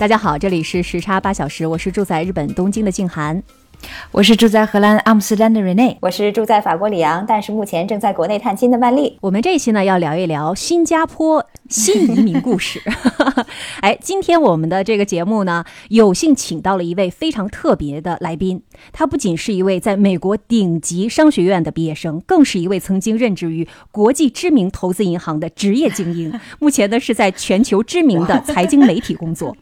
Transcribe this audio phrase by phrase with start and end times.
[0.00, 3.42] 大家好，这里是时差八小时，我是住在日本东京的静涵。
[4.12, 9.18] 我是住在荷兰阿姆斯特丹的 Rene，我是住在法国里昂，但是目前正在国内探亲的曼丽。
[9.20, 12.80] 我们这一期呢要聊一聊新加坡新移民故事。
[13.82, 29.54] 哎，今天我们的这个节目呢，有幸请到了一位非常特别的来宾，他不仅是一位在美国顶级商学院的毕业生，更是一位曾经任职于国际知名投资银行的职业精英，目前呢是在全球知名的财经媒体工作。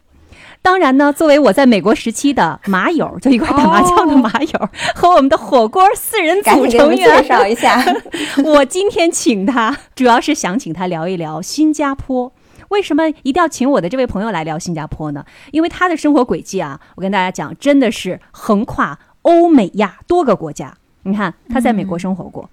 [0.68, 7.82] 当然呢，作为我在美国时期的麻友，就一块打麻将的麻友，和我们的火锅四人组成员，介绍一下。
[8.44, 12.30] 我今天请他，主要是想请他聊一聊新加坡。
[12.68, 15.24] 为什么一定要请我的这位朋友来聊新加坡呢？
[15.52, 20.74] 因为他的生活轨迹啊，我跟大家讲，真的是横跨欧美亚多个国家。
[21.04, 22.50] 你看，他在美国生活过。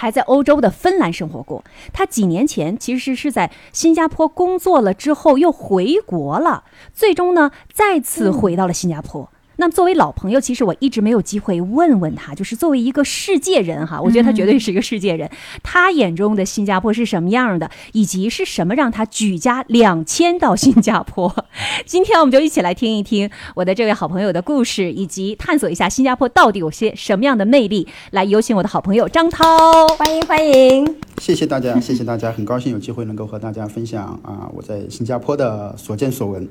[0.00, 1.62] 还在欧洲的芬兰生活过。
[1.92, 9.30] 他几年前其实是在新加坡工作了之后又回国了，最终呢再次回到了新加坡。
[9.60, 15.30] 那作为老朋友，其实我一直没有机会问问他，就是作为一个世界人哈，我觉得他绝对是一个世界人。
[15.62, 21.44] 他眼中的新加坡是什么样的，以及是什么让他举家两千到新加坡？
[21.84, 27.86] 今天我们就一起来听一听我的这位好朋友的故事，以及探索一下新加坡到底有些什么样的魅力。
[28.12, 30.96] 来，有请我的好朋友张涛，欢迎欢迎。
[31.18, 36.48] 谢谢大家，谢谢大家，很高兴有机会能够和大家分享啊我在新加坡的所见所闻。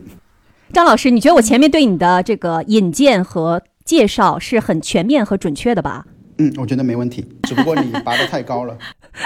[0.71, 6.05] 张老师，你觉得我前面对你的这个引荐和介绍是很全面和准确的吧？
[6.37, 8.77] 嗯，我觉得没问题，只不过你拔得太高了。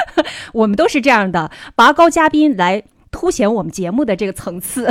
[0.53, 2.83] 我们都是这样的，拔高嘉宾来。
[3.13, 4.85] 凸显我们节目的这个层次，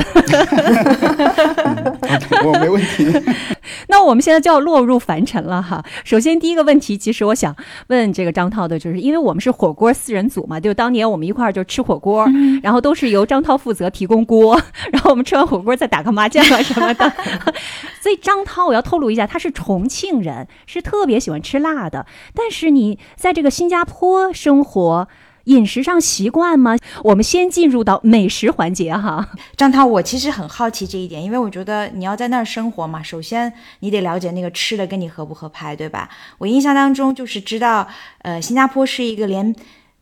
[2.44, 3.06] 我没问题。
[3.88, 5.84] 那我们现在就要落入凡尘了哈。
[6.04, 7.54] 首先第一个问题，其实我想
[7.88, 12.26] 问这个张涛的，就是因为我们是火锅四人组嘛，就当年我们一块儿就吃火锅，
[12.62, 14.58] 然后都是由张涛负责提供锅，
[14.92, 17.12] 然后我们吃完火锅再打个麻将啊什么的。
[18.00, 22.06] 所以张涛，我要透露一下，他是重庆人，是特别喜欢吃辣的。
[22.34, 25.08] 但是你在这个新加坡生活。
[25.44, 26.76] 饮食上习惯吗？
[27.04, 29.30] 我们先进入到美食环节哈。
[29.56, 36.08] 张涛，我其实很好奇这一点，因为我觉得你要在那儿生活嘛，首先你得了解那个吃的跟你合不合拍，对吧？
[36.38, 37.88] 我印象当中就是知道，
[38.22, 39.54] 呃，新加坡是一个连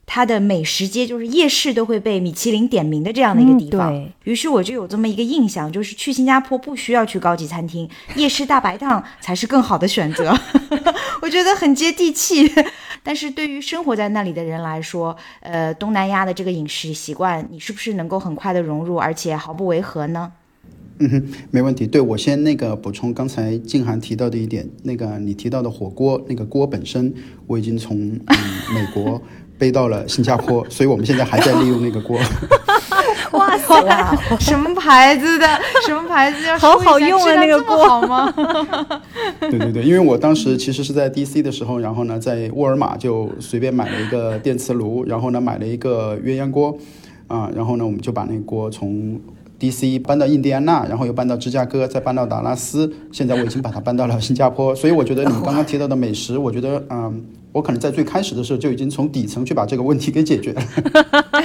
[0.06, 4.10] 它的美食街，就是夜市都会被米其林点名的这样的一个地方。
[4.24, 10.36] 于是我就有这么一个印象，就是去新加坡不需要去高级餐厅，夜市大排档才是更好的选择。
[11.22, 12.52] 我觉得很接地气。
[13.02, 20.32] 但是对于生活在那里的人来说，呃，东南亚的这个饮食习惯，你是不是能够很快的融入，而且毫不违和呢？
[20.98, 21.86] 嗯哼，没问题。
[21.86, 27.12] 对我先那个补充刚才静涵提到的一点，那个你提到的火锅，那个锅本身
[27.46, 28.36] 我已经从嗯
[28.74, 29.20] 美国
[29.56, 32.18] 背到了新加坡，所以我们现在还在利用那个锅。
[33.32, 33.75] 哇塞！
[34.38, 35.47] 什么牌子的？
[35.86, 36.56] 什么牌子？
[36.58, 38.32] 好好用啊，那个锅好吗？
[39.41, 46.76] 对对对，因为我当时其实是在 DC 的时候，然后呢，在沃尔玛就随便买了一个电磁炉，然后呢买了一个鸳鸯锅，
[47.28, 49.20] 啊，然后呢我们就把那个锅从
[49.59, 54.75] DC 搬到印第安纳，然后又搬到芝加哥，再搬到达拉斯，现在我已经把它搬到了新加坡。
[54.75, 57.25] 所以我觉得你们刚刚提到的美食，我觉得嗯。
[57.52, 60.62] 我可能在最开始的时候就已经从底层去把这个问题给解决了。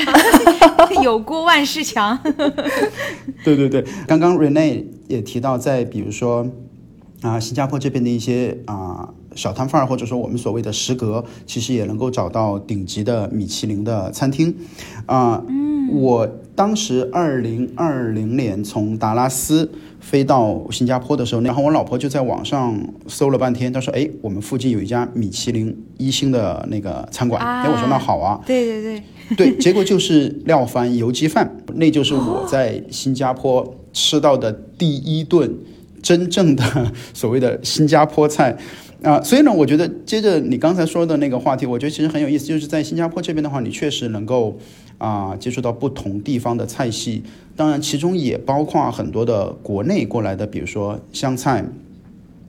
[1.03, 2.17] 有锅万事强。
[3.43, 6.47] 对对对，刚刚 Rene 也提到，在比如说
[7.21, 14.55] 啊，新加坡这边的一些啊小摊贩儿，或者说我们所谓的食阁，其实也能够找到顶级的米其林的餐厅
[15.07, 15.43] 啊。
[15.47, 19.72] 嗯，我当时二零二零年从达拉斯。
[20.05, 29.03] 飞到新加坡的时候，然后我老婆就在网上搜了半天，她说：“哎，我们附近有一家米其林一星的那个餐馆。”哎，我说：“那好啊。”对对对
[29.35, 35.52] 对，结果就是廖凡油鸡饭，那就是我在新加坡吃到的第一顿
[36.03, 38.55] 真正的所谓的新加坡菜
[39.01, 39.19] 啊。
[39.23, 44.55] 所以呢，我觉得接着你刚才说的那个话题，我觉得其实很有意思，就是在新加坡这边的话，你确实能够。
[44.97, 47.24] 啊，接触到不同地方的菜系，
[47.56, 51.66] 当然其中也包括很多的国内过来的，比如说湘菜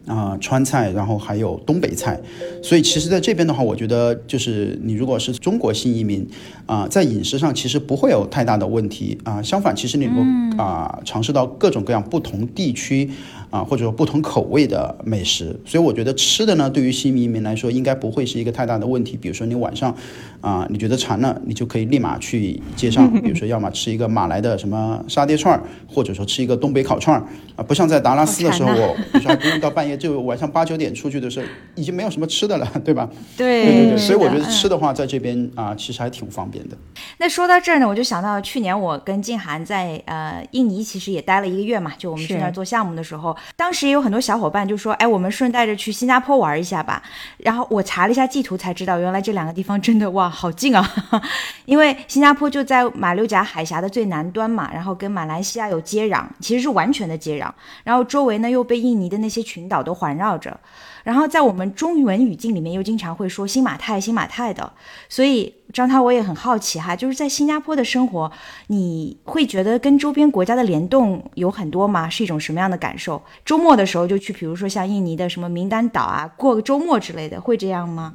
[0.06, 2.20] 啊、川菜，然后还有东北菜。
[2.62, 6.24] 所以其实在这边的话，我觉得就是你如果是中国新移民
[6.64, 9.42] 啊，在饮食上其实不会有太大的问题啊。
[9.42, 10.14] 相反，其实你能
[10.56, 13.10] 够啊尝试到各种各样不同地区。
[13.56, 15.58] 啊，或者说不同口味的美食。
[15.64, 19.16] 所以我觉得吃的呢，对于新移民来说，应该不会是一个太大的问题。
[19.16, 19.94] 比如说你晚上
[20.42, 27.24] 啊，你觉得馋了，你就可以立马去街上， 比如说要么吃一个马来的什么沙爹串儿，或者说吃一个东北烤串儿
[27.56, 33.08] 啊，不像在达拉斯的时候，我比如说还不用到半夜，就晚上八九点出去的时候，已经没有什么吃的了，对吧？
[33.36, 36.76] 对对对对，所以我觉得嗯吃的话，在这边啊，其实还挺方便的。
[37.18, 47.02] 那说到这儿呢，我就想到去年我跟静涵在呃印尼其实也待了一个月嘛，就我们去那儿做项目的时候，当时也有很多小伙伴就说，哎，我们顺带着去新加坡玩一下吧。
[47.36, 50.90] 然后我查了一下地图才知道，原来这两个地方真的哇好近啊，
[51.66, 57.50] 因为新加坡就在马六甲海峡的最南端嘛，然后跟马来西亚有接壤，其实是完全的接壤，
[57.84, 60.58] 然后周围呢又被印尼的那些群岛都环绕着。
[61.06, 64.72] 然后在我们中文语境里面又经常会说新马泰、新马泰的，
[65.08, 68.28] 所以张涛我也很好奇哈，就是在新加坡的生活，
[68.66, 72.10] 你会觉得跟周边国家的联动有很多吗？
[72.10, 73.22] 是一种什么样的感受？
[73.44, 78.12] 周末的时候就去，比如说像印尼的什么名丹岛啊，过个周末之类的，会这样吗？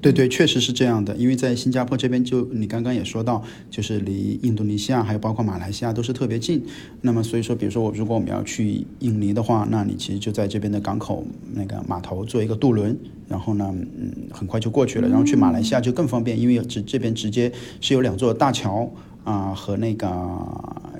[0.00, 1.16] 对对，确实是这样的。
[1.16, 6.62] 因为在新加坡这边就，你刚刚也说到，就是离印度尼西亚还有包括马来西亚都是特别近。
[7.00, 12.96] 那么所以说，比如说我如果我们要去印尼的话，那你其实就在这边的港口那个码头做一个渡轮，
[13.26, 15.08] 然后呢，嗯，很快就过去了。
[15.08, 18.88] 然后去马来西亚就更方便，因为直这边直接是有两座大桥。
[19.28, 20.08] 啊、和那个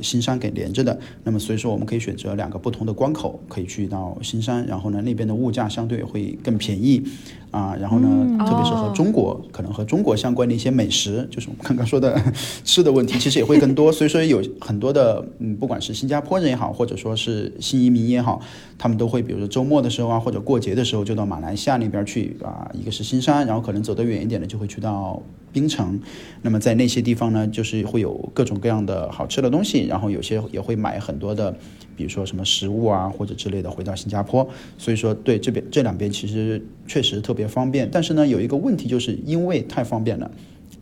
[0.03, 7.03] 新山给连着的，那么所以说我们可以选择两个不同的关口，可以去到新山，然后呢那边的物价相对会更便宜，
[7.51, 8.09] 啊，然后呢，
[8.47, 12.21] 特别是和中国、可能和中国相关的一些美食，就是我们刚刚说的
[12.65, 13.91] 吃的问题，其实也会更多。
[13.91, 18.43] 所以说有很多的，嗯，不管是新加坡人也好，或者说是新移民也好，
[18.77, 25.21] 他们都会比如说周末的时候啊，或者过节的时候，就到马来西亚那边去啊，一个是新山，然后可能走得远一点的就会去到
[25.53, 26.00] 槟城。
[26.43, 31.56] 那么在那些地方呢，就是会有各种各样的好吃的东西，然后有些也会买很多的，
[31.97, 34.49] 比如说什么食物啊或者之类的回到新加坡。
[34.77, 40.31] 所以说，对这边这两边其实确实特别方便，但是呢，有一个问题就是因为太方便了，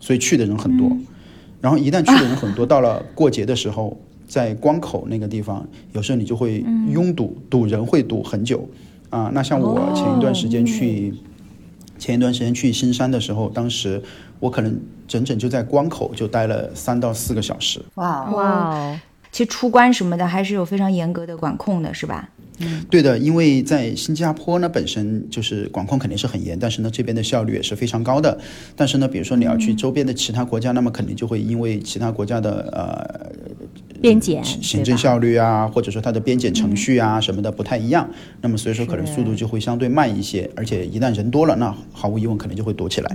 [0.01, 0.91] 所以去的人很多。
[1.61, 8.69] 然后一旦去的人很多，到了过节的时候，在关口那个地方，有时候你就会拥堵，堵人会堵很久
[9.09, 9.31] 啊。
[9.33, 11.15] 那像我前一段时间去，
[11.99, 14.03] 前一段时间去新山的时候，当时
[14.41, 17.81] 我可能整整就在关口就待了三到四个小时。
[17.95, 19.01] 哇，哇哦，
[19.33, 22.29] 其实出关什么的还是有非常严格的管控的，是吧？
[22.89, 28.39] 对的，因为在新加坡呢，本身就是管控肯定是很严，但是呢，这边的效率也是非常高的。
[28.75, 33.31] 但是呢，比如说你要去周边的其他国家，那么肯定就会因为其他国家的呃
[34.01, 38.09] 边检行政效率啊，或者说它的边检程序啊什么的不太一样，
[38.41, 43.15] 那么所以说可能速度就会相对慢一些，而且一旦人多了，那毫无疑问可能就会躲起来。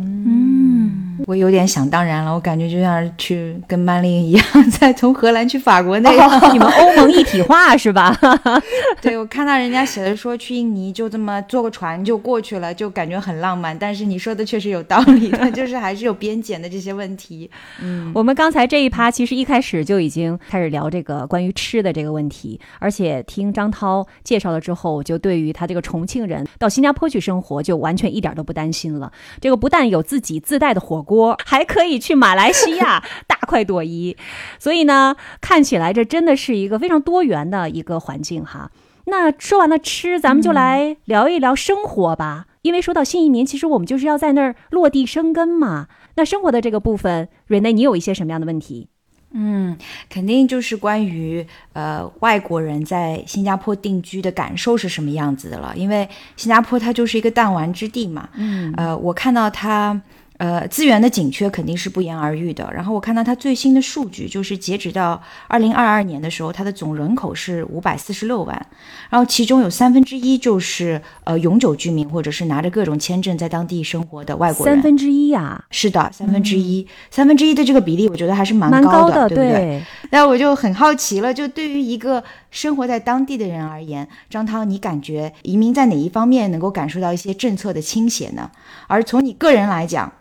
[1.27, 6.29] 我有点想当然了，我感觉就像是去跟曼丽一样，再从荷兰去法国那样。
[6.53, 8.17] 你们欧盟一体化是吧？
[9.01, 13.77] 对，我看到人家写的说去印尼就这么坐个船就过去了，就感觉很浪漫。
[13.77, 17.49] 但是你说的确实有道理的，就是还是有边检的这些问题。
[17.81, 29.11] 嗯我们刚才这一趴其实一开始就已经开始聊这个关于吃的这个问题，而且听张涛介绍了之后，我就对于他这个重庆人到新加坡去生活就完全一点都不担心了。
[29.39, 31.10] 这个不但有自己自带的火锅，
[31.45, 34.15] 还可以去马来西亚 大快朵颐，
[34.59, 38.71] 所以呢，看起来这真的是一个非常多元的一个环境哈。
[39.05, 42.45] 那说完了吃，咱们就来聊一聊生活吧。
[42.61, 45.87] 因为说到新移民，其实我们就是要在那儿落地生根嘛。
[46.15, 48.87] 那生活的这个部分，瑞内，你有一些什么样的问题？
[49.33, 49.75] 嗯，
[50.07, 58.29] 肯定就是关于呃外国人在新加坡定居的感受是什么样子的了，因为新加坡它就是一个弹丸之地嘛。
[58.35, 59.99] 嗯，呃，我看到它。
[60.41, 62.67] 呃，资源的紧缺肯定是不言而喻的。
[62.73, 68.65] 然后我看到它最新的数据，就是截止到二零二二年的时候，它的总人口是五百四十六万，
[69.11, 74.73] 然后其中有三分之一就是呃永久居民或者是拿着各种签证在当地生活的外国人。
[74.73, 79.43] 三分之一呀，是的，三分之一，三分之一的这个比例，我觉得还是蛮蛮高的，对不？
[79.43, 79.83] 对。
[80.09, 88.49] 那我就很好奇了，就对于一个生活在当地的人而言，张涛，你感觉移民在哪一方面能够感受到一些政策的倾斜呢？
[88.87, 90.11] 而从你个人来讲，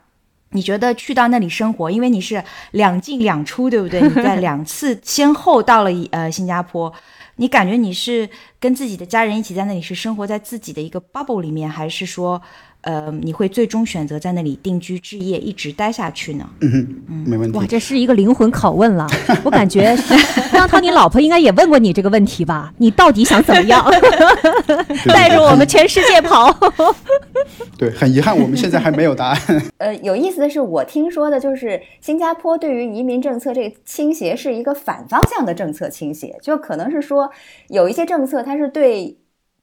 [0.52, 2.42] 你觉得去到那里生活，因为你是
[2.73, 4.00] 两进两出，对不对？
[4.00, 6.92] 你在两次先后到了呃新加坡，
[7.37, 8.28] 你感觉你是
[8.59, 12.42] 跟自己的家人一起在那里是生活在自己的一个 bubble 里面，还是说，
[12.82, 16.49] 呃，你会最终选择在那里定居置业，一直待下去呢？
[16.60, 17.66] 嗯没问题哇，。
[17.66, 19.06] 这是一个灵魂拷问了。
[19.44, 19.96] 我感觉
[20.52, 22.72] 张涛，你老婆应该也问过你这个问题吧？
[22.78, 23.84] 你到底想怎么样？
[25.06, 26.50] 带着我们全世界跑。
[27.76, 29.40] 对，很遗憾，我们现在还没有答案。
[29.78, 37.30] 呃，有意思的是，我听说的就是新加坡对于移民政策这个倾斜是一个反方向的政策倾斜，就可能是说
[37.68, 39.16] 有一些政策它是对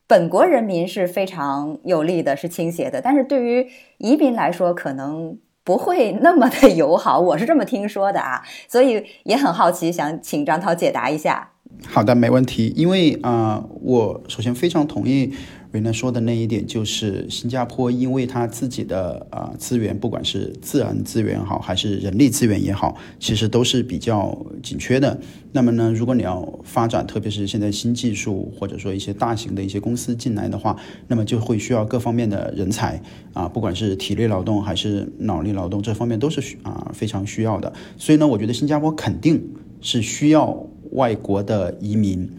[0.08, 7.20] 本国人民是非常有利的，是倾斜的，但是对于移民来说，可能不会那么的友好。
[7.20, 11.52] 我是这么听说的啊， 所以也很好奇，想请张涛解答一下。
[11.86, 12.74] 好的，没问题。
[12.76, 15.34] 因为啊、我首先非常同意
[15.72, 25.20] 瑞娜说的那一点，就是新加坡因为它自己的啊、资源，不管是自然资源好，还是人力资源也好，其实都是比较紧缺的。
[25.52, 33.02] 那么呢，如果你要发展，特别是现在新技术或者说一些大型的一些公司进来的话，那么就会需要各方面的人才
[33.34, 37.74] 啊，不管是体力劳动还是脑力劳动，这方面都是需啊非常需要的。
[37.98, 39.44] 所以呢，我觉得新加坡肯定
[39.82, 42.30] 是需要外国的移民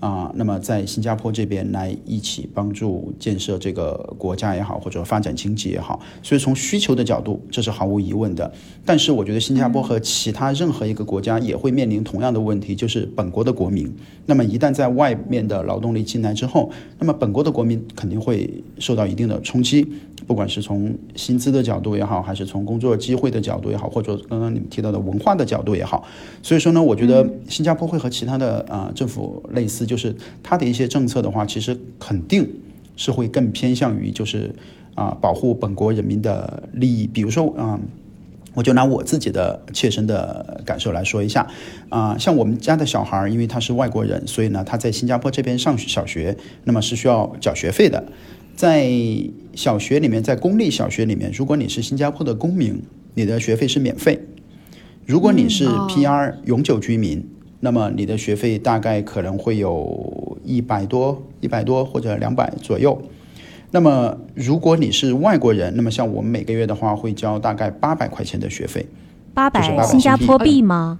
[0.00, 8.52] 啊，那么在新加坡这边来一起帮助建设这个国家也好，或者发展经济也好，所以从需求的角度，这是毫无疑问的。
[8.84, 13.92] 但是我觉得新加坡和其他任何一个国家也会面临同样的问题，就是本国的国民，
[14.26, 19.86] 那么一旦在外面的劳动力进来之后，那么本国的国民肯定会受到一定的冲击，
[20.26, 26.06] 不管是从薪资的角度也好，还是从工作机会的角度也好，或者刚刚你们提到的文化的角度也好，
[26.42, 32.48] 所以说呢，我觉得新加坡会和其他的啊、政府类似，就是它的一些政策的话，其实肯定
[32.94, 34.54] 是会更偏向于就是
[34.94, 37.80] 啊、保护本国人民的利益，比如说啊。
[38.54, 41.46] 我就拿我自己的切身的感受来说一下，
[41.90, 48.04] 啊、像我们家的小孩儿，因为他是外国人，所以呢，他在新加坡这边上小学，那么是需要缴学费的。
[48.56, 48.90] 在
[49.54, 52.82] 小学里面，在公立小学里面，如果你是新加坡的公民，
[53.14, 54.18] 你的学费是免费；
[55.06, 57.24] 如果你是 PR 永久居民，
[57.60, 63.00] 那么你的学费大概可能会有一百多、一百多或者两百左右。
[63.70, 68.86] 那么如果你是外国人，那么像我们每个月的话会交大概八百块钱的学费。
[69.34, 70.98] 八就是800百新加坡币吗？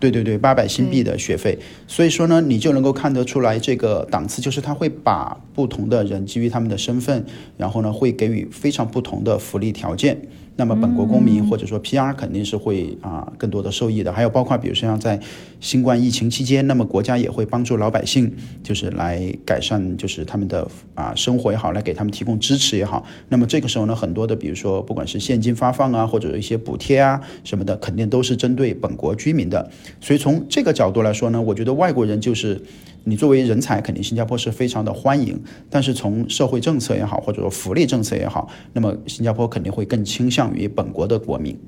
[0.00, 7.24] 对对对，八百新币的学费，所以说呢，你就能够看得出来这个档次，就是他会把不同的人基于他们的身份，
[7.56, 10.16] 然后呢会给予非常不同的福利条件。
[10.58, 15.20] 那么本国公民或者说 PR 肯定是会啊、更多的受益的，还有包括比如说像在
[15.60, 23.06] 新冠疫情期间，那么国家也会帮助老百姓，就是来改善就是他们的啊、生活也好，来给他们提供支持也好。
[23.28, 29.70] 那么这个时候呢，很多的比如说不管是现金发放啊，或者一些补贴啊什么的，肯定都是针对本国居民的。
[30.00, 32.60] 所以从这个角度来说呢，我觉得外国人就是
[33.08, 35.40] 你作为人才，肯定新加坡是非常的欢迎。
[35.70, 41.58] 但是从社会政策也好，或者说福利政策也好，那么新加坡肯定会更倾向于本国的国民。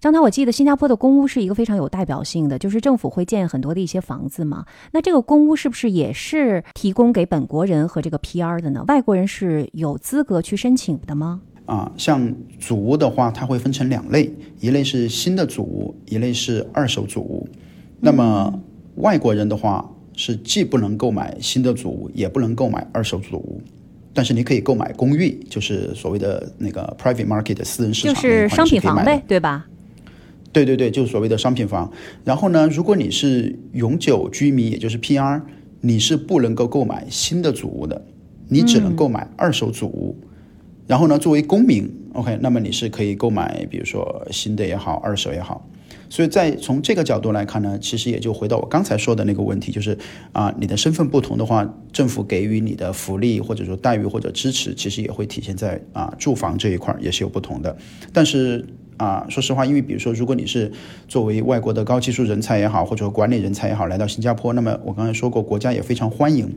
[0.00, 4.64] 张涛，我记得新加坡的公屋是一个非常有代表性的，就是政府会建很多的一些房子嘛。
[4.92, 8.84] 那这个公屋是不是也是提供给本国人和这个 PR 的呢？
[8.86, 11.40] 外国人是有资格去申请的吗？
[11.66, 17.48] 啊，像祖屋的话，它会分成两类，一类是新的祖屋，一类是二手祖屋。
[18.00, 18.56] 那么
[18.94, 19.84] 外国人的话
[20.18, 23.62] 是既不能购买新的祖屋，也不能购买二手祖屋，
[24.12, 29.64] 但是你可以购买公寓，就是所谓的那个 private market 的私人市就场就是商品房呗，对吧？
[30.52, 31.88] 对对对，就是所谓的商品房。
[32.24, 35.40] 然后呢，如果你是永久居民，也就是 PR，
[35.82, 38.04] 你是不能够购买新的祖屋的，
[38.48, 40.16] 你只能购买二手祖屋。
[40.88, 45.64] 然后呢，作为公民，OK，那么你是可以购买，比如说新的也好，二手也好。
[46.10, 49.96] 所以在从这个角度来看呢，其实也就回到我刚才说的那个问题，就是
[50.32, 57.76] 啊，你的身份不同的话，政府给予你的福利或者说待遇或者支持，其实也会体现在啊住房这一块也是有不同的。
[58.12, 58.64] 但是
[58.98, 60.70] 啊，说实话，因为比如说，如果你是
[61.06, 66.52] 作为外国的高技术人才也好，或者说管理人才也好，来到新加坡，那么我刚才说过，国家也非常欢迎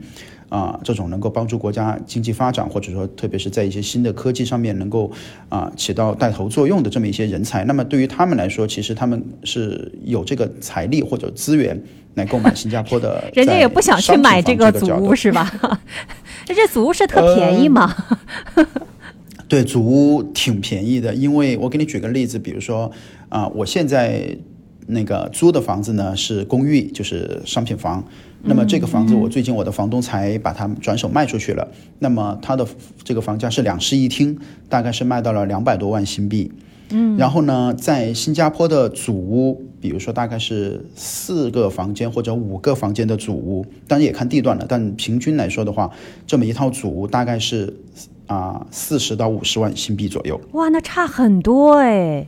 [0.49, 5.11] 啊这种能够帮助国家经济发展，或者说特别是在一些新的科技上面能够
[5.49, 7.63] 啊起到带头作用的这么一些人才。
[7.65, 11.79] 那么对于他们来说，其实他们是有这个财力或者资源
[12.15, 15.51] 来购买新加坡的 人家也不想去买这个祖屋是吧？
[16.45, 17.95] 这祖屋是特便宜吗？
[19.51, 22.89] 对，祖屋挺便宜的，因为我给你举个例子，比如说
[23.27, 24.37] 啊、我现在
[24.87, 28.01] 那个租的房子呢是公寓，就是商品房。
[28.43, 31.67] 那么这个房子，我最近我的房东才把它转手卖出去了。
[31.99, 32.65] 那么它的
[33.03, 34.39] 这个房价是两室一厅，
[34.69, 36.49] 大概是卖到了两百多万新币。
[36.91, 45.91] 嗯，然后呢，在新加坡的祖屋，比如说大概是四个房间或者五个房间的祖屋，当然也看地段了，但平均来说的话，
[46.25, 47.73] 这么一套祖屋大概是
[48.31, 50.39] 啊四十到五十万新币左右。
[50.53, 52.25] 哇，那差很多哎。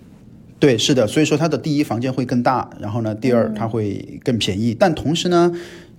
[0.60, 5.52] 对，是的，所以说它的第一房间会更大，然后呢，第二它会更便宜，但同时呢，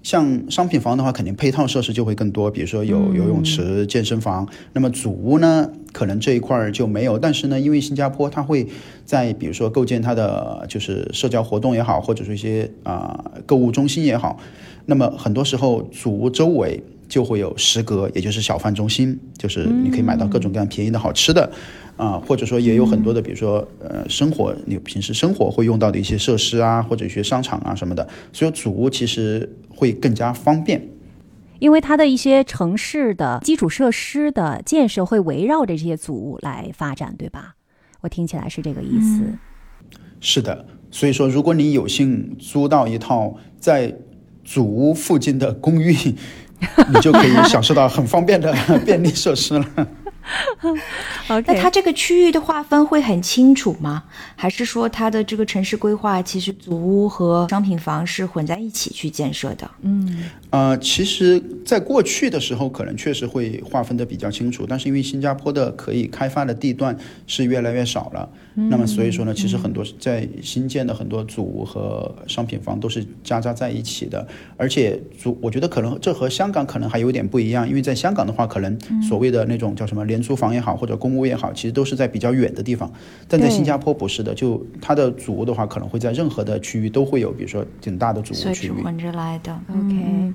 [0.02, 4.48] 像商品房的话，肯定配套设施就会更多，比如说有游泳池、健身房。
[4.72, 8.66] 那么主屋呢，可能这一块儿就没有，但是呢，因为新加坡它会
[9.04, 14.38] 在比如说构建它的就是社交活动也好，或者说一些啊、购物中心也好，
[14.86, 21.50] 那么很多时候主屋周围就会有食阁，也就是小贩中心，就是你可以买到各种各样便宜的好吃的，
[21.96, 30.88] 啊、或者说也有很多的，比如说呃生活你平时生活会用到的一些设施啊，或者一些商场啊什么的，所以祖屋其实会更加方便。
[31.60, 37.54] 因为它的一些城市的基础设施的建设会围绕着这些祖屋来发展，对吧？
[38.00, 39.22] 我听起来是这个意思。
[40.20, 43.94] 是的，所以说如果你有幸租到一套在
[44.42, 45.94] 祖屋附近的公寓，
[46.88, 49.66] 你就可以享受到很方便的 便利设施了。
[51.28, 54.04] OK，那它这个区域的划分会很清楚吗？
[54.36, 59.70] 还是说它的这个城市规划其实祖屋和商品房是混在一起去建设的？
[59.82, 60.24] 嗯。
[60.50, 74.24] 呃，其实，在过去的时候，可能确实会划分的比较清楚，但是因为新加坡的可以开发的地段是越来越少了，那么所以说呢，其实很多在新建的很多祖屋和商品房都是夹杂在一起的，
[74.56, 82.90] 而且祖，我觉得可能这和香港可能还有点不一样，因为在香港的话，可能所谓的那种叫什么廉租房也好，或者公屋也好，其实都是在比较远的地方，
[83.26, 88.68] 但在新加坡不是的，就它的主屋的话，可能会在任何的区域都会有，比如说挺大的主屋区域。
[88.68, 89.52] 是混着来的。
[89.68, 90.32] OK，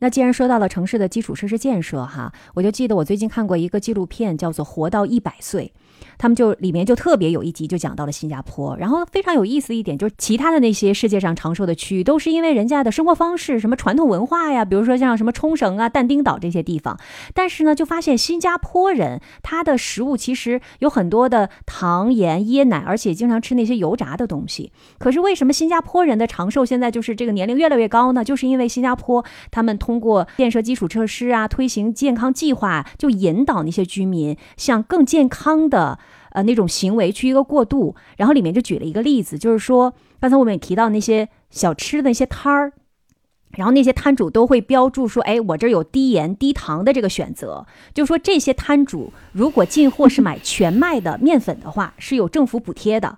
[0.00, 5.72] 那既然说到了城市的基础设施建设哈，我就记得我最近看过一个纪录片，叫做《活到一百岁》。
[6.18, 16.98] 他们就里面就特别有一集就讲到了新加坡，然后非常有意思一点就是，其他的那些世界上长寿的区域都是因为人家的生活方式、什么传统文化呀，比如说像什么冲绳啊、但丁岛这些地方，
[17.34, 24.72] 但是呢，就发现新加坡人他的食物其实有很多的糖盐椰奶，而且经常吃那些油炸的东西。
[24.98, 28.24] 可是为什么新加坡人的长寿现在就是这个年龄越来越高呢？
[28.24, 35.98] 就是因为新加坡他们通过建设基础设施啊，推行健康计划，就引导那些居民向更健康的
[36.34, 37.96] 呃那种行为去一个过渡。
[38.18, 42.72] 然后里面就举了一个例子，就是说刚才我们也提到那些小吃的那些摊儿。
[43.56, 47.64] 然后那些摊主都会标注说：“哎，我这儿有低盐、低糖的这个选择。”
[47.94, 53.16] 就说这些摊主如果进货是买全麦的面粉的话，是有政府补贴的。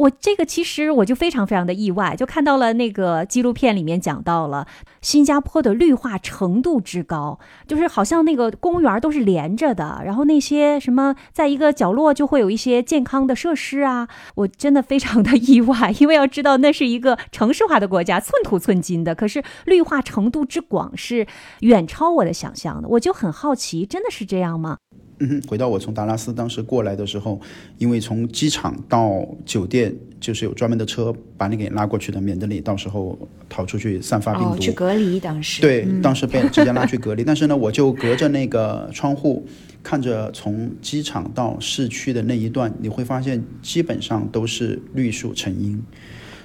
[0.00, 4.66] 我这个其实我就非常非常的意外，就看到了那个纪录片里面讲到了
[5.02, 21.26] 新加坡的绿化程度之高，就是好像那个公园都是连着的，然后那些什么在一个角落就会有一些健康的设施啊，我真的非常的意外，因为要知道那是一个城市化的国家，寸土寸金的，可是绿化程度之广是
[21.60, 24.78] 远超我的想象的，我就很好奇，真的是这样吗？
[25.20, 27.40] 嗯，回到我从达拉斯当时过来的时候，
[27.78, 34.54] 因为从机场到酒店就是有专门的车把你给拉过去的，免得你到时候逃出去散发病毒。
[34.54, 35.60] 哦，去隔离当时。
[35.60, 37.22] 对，当时被直接拉去隔离。
[37.22, 39.46] 但是呢，我就隔着那个窗户，
[39.82, 45.82] 看着从机场到市区的那一段，你会发现基本上都是绿树成荫。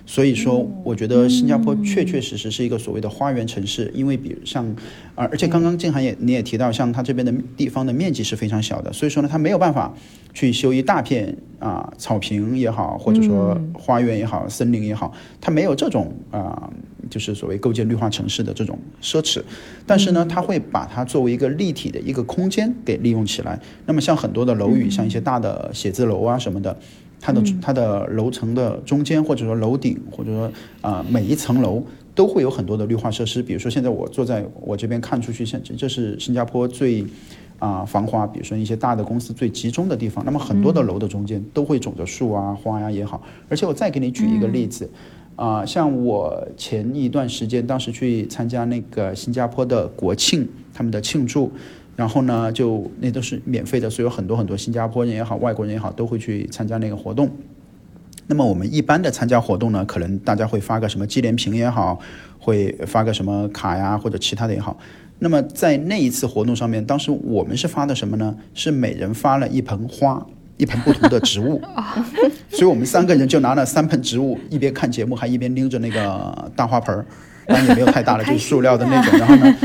[0.08, 4.64] 所以说，我觉得新加坡确确实实是一个所谓的花园城市，因为比如像，
[5.16, 9.92] 啊，而且刚刚静涵也你也提到，像它这边的地方的面积是非常小的，所以说呢，它没有办法
[10.32, 16.70] 去修一大片啊草坪也好，或者说花园也好、森林也好，它没有这种啊，
[17.10, 19.42] 就是所谓构建绿化城市的这种奢侈。
[19.88, 23.60] 但是呢，它会把它作为一个立体的一个空间给利用起来。
[23.88, 26.78] 那么像很多的楼宇，像一些大的写字楼啊什么的。
[27.20, 30.52] 它的它的楼层的中间，或者说楼顶，或者说
[30.82, 33.42] 啊、每一层楼都会有很多的绿化设施。
[33.42, 37.06] 比如说现在我坐在我这边看出去，现这是新加坡最
[37.58, 40.24] 啊、繁华，比如说一些大的公司最集中的地方。
[40.26, 43.22] 那么很多的楼的中间都会种着树啊、花呀、也好。
[43.50, 44.90] 而且我再给你举一个例子，
[45.36, 51.52] 啊、像我前一段时间当时去参加那个新加坡的国庆，他们的庆祝。
[51.96, 57.30] 然后呢，就那都是免费的，所以有很多很多新加坡人也好，外国人也好，都会去参加那个活动。
[58.28, 62.00] 那么我们一般的参加活动呢，可能大家会发个什么纪念品也好，
[62.40, 64.78] 会发个什么卡呀或者其他的也好。
[65.20, 68.36] 那么在那一次活动上面，当时我们是发的什么呢？
[68.54, 70.26] 是每人发了一盆花，
[70.58, 71.62] 一盆不同的植物。
[72.50, 77.06] 所以我们三个人就拿了三盆植物，一边看节目还一边拎着那个大花盆儿，
[77.48, 79.20] 当然也没有太大了，就是塑料的那种。
[79.20, 79.56] 然后呢，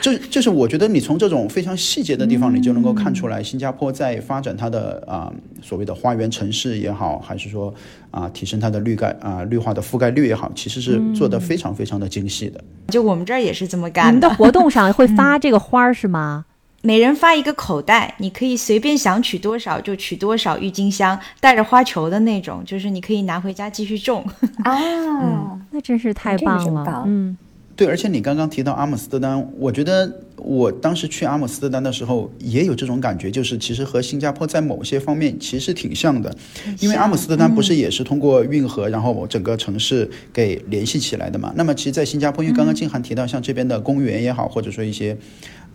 [0.00, 7.72] 就就是我觉得你从这种非常细节的地方，你就能够看出来，新加坡在发展它的啊、所谓的花园城市也好，还是说
[8.10, 12.62] 啊、提升它的绿盖啊、绿化的覆盖率也好，其实是做得非常非常的精细的。
[12.88, 16.44] 就我们这儿也是这么你干们的活动上会发这个花儿是吗？
[16.86, 24.22] 每人发一个口袋，你可以随便想取多少就取多少郁金香，带着花球的那种，就是你可以拿回家继续种。
[24.64, 27.34] 啊， 那真是太棒了，棒嗯。
[27.74, 36.32] 对，而且你刚刚提到阿姆斯特丹，我觉得我当时去阿姆斯特丹的时候也有这种感觉，就是其实和新加坡在某些方面其实挺像的，
[36.80, 41.50] 因为阿姆斯特丹不是也是通过运河，然后整个城市给联系起来的嘛。
[41.56, 45.16] 那么其实，在新加坡，因为刚刚静涵提到，像这边的公园也好，或者说一些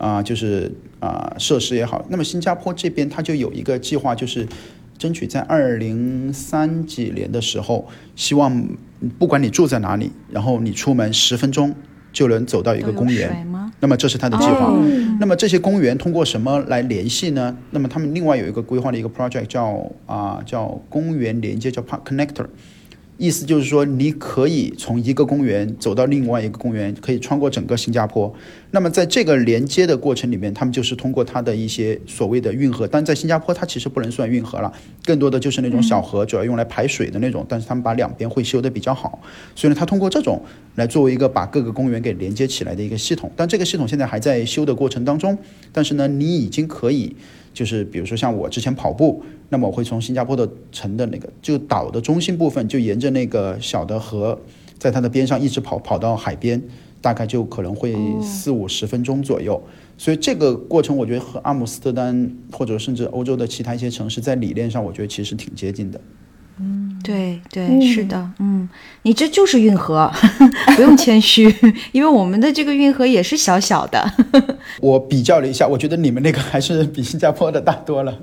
[0.00, 4.46] 啊、就是啊、设施也好，那么新加坡这边它就有一个计划，就是
[4.96, 7.86] 争取在二零三几年的时候，
[8.16, 8.66] 希望
[9.18, 11.74] 不管你住在哪里，然后你出门十分钟
[12.12, 13.46] 就能走到一个公园。
[13.78, 14.66] 那么这是他的计划。
[14.66, 14.82] 哦
[15.20, 17.54] 那么这些公园通过什么来联系呢？
[17.72, 22.46] 那么他们另外有一个规划的一个 project 叫啊、叫公园连接，叫 Park Connector。
[23.22, 28.34] 意思就是说，你可以从一个公园走到另外一个公园，可以穿过整个新加坡。
[28.70, 34.72] 那么在这个连接的过程里面，他们就是通过它的一些所谓的运河，但在新加坡它其实不能算运河了，
[35.04, 37.44] 更多的就是那种小河，主要用来排水的那种。
[37.46, 39.20] 但是他们把两边会修得比较好，
[39.54, 40.42] 所以呢，它通过这种
[40.76, 43.30] 来作为一个把各个公园给连接起来的一个系统。
[43.36, 45.36] 但这个系统现在还在修的过程当中，
[45.72, 47.14] 但是呢，你已经可以。
[47.52, 54.38] 就是比如说像我之前跑步，那么我会从新加坡的城的那个就岛的中心部分，就沿着那个小的河，
[54.78, 56.62] 在它的边上一直跑跑到海边，
[57.00, 59.60] 大概就可能会四五十分钟左右。
[59.98, 66.00] 所以这个过程，我觉得和阿姆斯特丹或者甚至欧洲的其他一些城市，在理念上，我觉得其实挺接近的。
[67.02, 68.68] 对对，是的，嗯，
[69.02, 70.10] 你这就是运河，
[70.76, 71.52] 不用谦虚，
[71.92, 74.12] 因为我们的这个运河也是小小的。
[74.80, 78.16] 我比较了一下，我觉得你们那个还是比新加坡的大多了，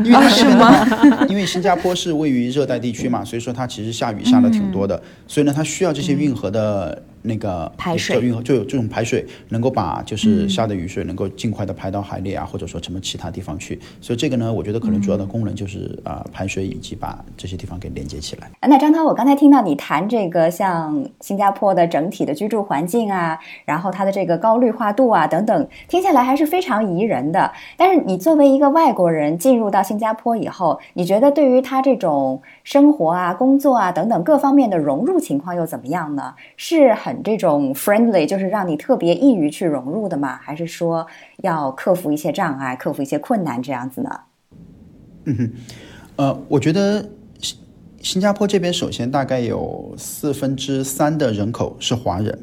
[0.00, 1.26] 因为啊是吗？
[1.28, 13.80] 因为新加坡是位于热带地区嘛，所以说它其实下雨下的挺多的，所以呢，它需要这些运河的那个排水运河就有这种排水，能够把就是下的雨水能够尽快的排到海里啊，或者说什么其他地方去。
[14.02, 18.50] 所以这个呢，我觉得可能主要的功能就是啊、排水以及把这些地方给连接起来。
[18.68, 27.50] 那张涛，我刚才听到你谈这个像新加坡的整体的居住环境啊，然后它的这个高绿化度啊等等，听下来还是非常宜人的。
[27.78, 36.34] 但是你作为一个外国人进入到新加坡以后，你觉得对于他这种生活啊、工作啊等等各方面的融入情况又怎么样呢？
[36.56, 40.38] 是很这种 friendly，就是让你特别易于去融入的吗？
[40.42, 41.06] 还是说
[41.42, 44.10] 要克服一些障碍、克服一些困难这样子呢？
[45.24, 45.52] 嗯
[46.16, 47.08] 呃，我觉得
[47.40, 47.58] 新
[48.00, 52.38] 新加坡这边首先大概有四分之三的人口是华人，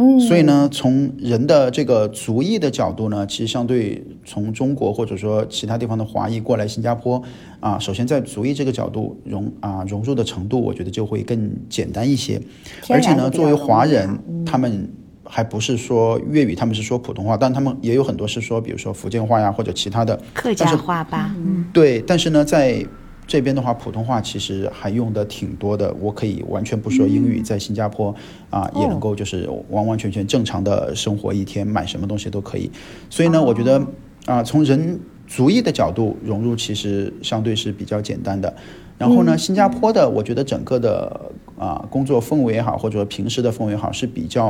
[0.00, 7.22] 嗯，所以呢，从人的这个族裔的角度呢，其实相对从中国或者说其他地方的华裔过来新加坡
[7.60, 12.40] 啊，首先在族裔这个角度融啊融入的程度，我觉得就会更简单一些。
[12.88, 14.88] 而且呢，作为华人，他们
[15.22, 20.18] 还不是说粤语，他们是说普通话，但他们也有很多是说，比如说福建话呀或者其他的。
[20.32, 22.84] 客家话吧，嗯，对，但是呢，在
[23.30, 25.94] 这边的话，普通话其实还用的挺多的。
[26.00, 28.12] 我可以完全不说英语，在新加坡
[28.50, 32.68] 啊、也能够就是完完全全正常的生活一天，买什么东西都可以。
[33.08, 33.80] 所以呢，我觉得
[34.26, 38.52] 啊、从人族裔的角度融入，其实相对是比较简单的。
[38.98, 44.46] 然后呢，新加坡的我觉得整个的啊、工作氛围也好，或者说平时的氛围也好，是比较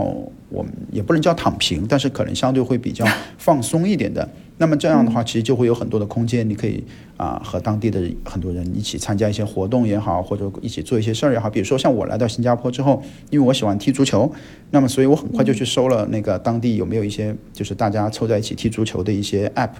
[0.49, 3.05] 我们也不能叫躺平，但是可能相对会比较
[3.37, 4.29] 放松一点的。
[4.59, 6.85] 那么这样的话，其实就会有很多的空间，你可以
[7.16, 11.51] 啊、和当地的很多人一起参加一些活动也好，或者一起做一些事儿也好。
[11.51, 14.31] 比如说像我来到新加坡之后，因为我喜欢踢足球，
[14.70, 19.70] 那么所以我很快就去搜了那个当地有没有一些就是大家凑在一起踢足球的一些 app，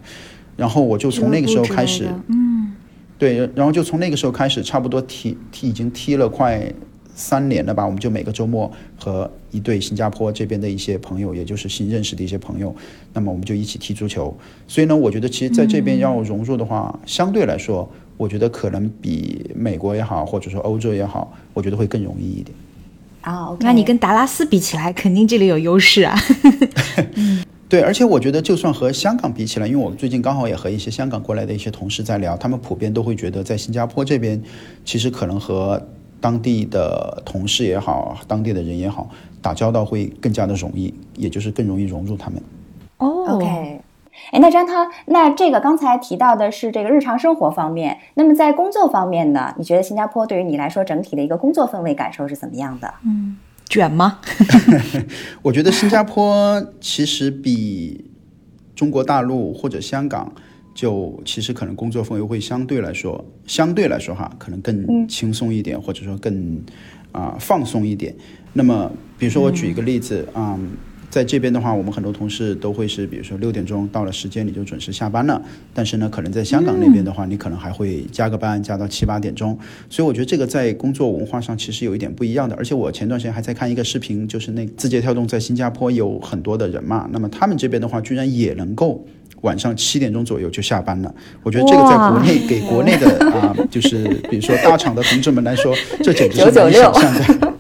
[0.57, 2.75] 然后我就从那个时候开始嗯，
[3.16, 6.73] 对，然后就从那个时候开始，差不多踢踢已经踢了快
[7.20, 7.85] 三年了吧。
[7.85, 12.74] 我们就每个周末和一对新加坡这边的一些朋友，也就是新认识的一些朋友，
[13.12, 14.35] 那么我们就一起踢足球。
[14.66, 22.56] 所以呢，我觉得其实在这边要融入的话，相对来说，我觉得可能比美国也好，或者说欧洲也好，我觉得会更容易一点。
[23.20, 26.18] 啊那你跟达拉斯比起来，肯定这里有优势啊。
[27.68, 34.42] 对，而且我觉得，就算和香港比起来，因为我最近刚好也和一些香港过来的一些同事在聊，他们普遍都会觉得，在新加坡这边，
[34.85, 35.80] 其实可能和
[36.20, 39.09] 当地的同事也好，当地的人也好，
[39.40, 42.42] 打交道会更加的容易，也就是更容易融入他们。
[42.98, 43.80] 哦 OK，
[44.30, 49.54] 哎，那张涛，那这个刚才提到的是这个日常生活方面，那么在工作方面呢？
[49.56, 52.92] 你觉得新加坡对于你来说整体的一个工作氛围感受是怎么样的？
[53.04, 54.18] 嗯卷吗？
[55.42, 58.11] 我觉得新加坡其实比
[58.74, 60.33] 中国大陆或者香港，
[60.81, 66.59] 就其实可能工作氛围会相对来说，相对来说哈，可能更轻松一点，或者说更
[67.12, 68.14] 啊、放松一点。
[68.55, 70.59] 那么，比如说我举一个例子啊、
[71.11, 75.43] 在这边的话，我们很多同事都会是，比如说六点钟到了时间你就准时下班了。
[75.75, 79.59] 但是呢，可能在香港那边的话，你可能还会加个班，加到七八点钟。
[79.90, 82.57] 所以我觉得这个在工作文化上其实有一点不一样的。
[82.57, 89.05] 而且我前段时间还在看一个视频，就是那字节跳动在新加坡有很多的人嘛，那么他们这边的话，居然也能够
[89.42, 91.14] 晚上七点钟左右就下班了。
[91.42, 97.53] 我觉得这个在国内给国内的啊，就是比如说大厂的同志们来说，这简直是难以想象的。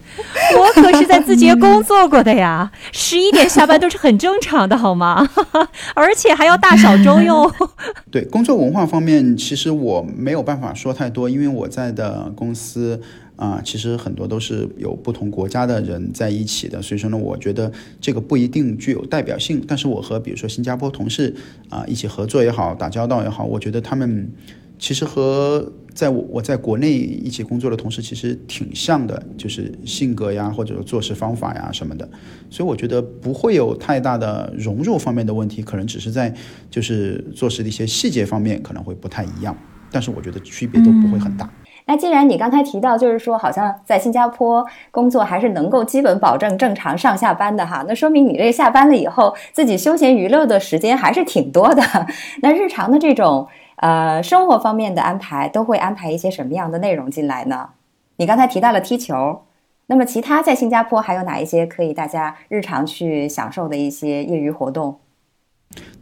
[0.58, 5.28] 我可是在字节工作过的呀，十一点下班都是很正常的，好吗？
[5.94, 7.50] 而且还要大小周哟。
[8.10, 13.00] 对工作文化方面，其实我没有办法说太多，因为我在的公司
[13.40, 19.64] 啊，其实很多都是有不同国家的人在一起的，所以说呢，我觉得这个不一定具有代表性。
[19.66, 21.34] 但是我和比如说新加坡同事
[21.70, 24.30] 啊一起合作也好，打交道也好，我觉得他们
[24.78, 25.72] 其实和。
[25.92, 32.08] 在我我在国内一起工作的同事其实挺像的，就是性格呀，或者做事方法呀什么的，
[32.48, 36.32] 所以我觉得不会有太大的融入方面的问题，可能只是在
[36.70, 39.54] 就是做事的一些细节方面可能会不太一样，
[39.90, 41.52] 但是我觉得区别都不会很大。
[41.90, 51.82] 那既然你刚才提到，就是说好像在新加坡工作还是能够基本保证正常上下班的哈，那说明你这下班了以后自己休闲娱乐的时间还是挺多的。
[52.42, 53.48] 那日常的这种。
[53.82, 57.70] 呃，生活方面的安排都会安排一些什么样的内容进来呢？
[58.16, 59.40] 你刚才提到了踢球，
[59.86, 64.98] 那么其他在新加坡还有哪一些可以大家日常去享受的一些业余活动？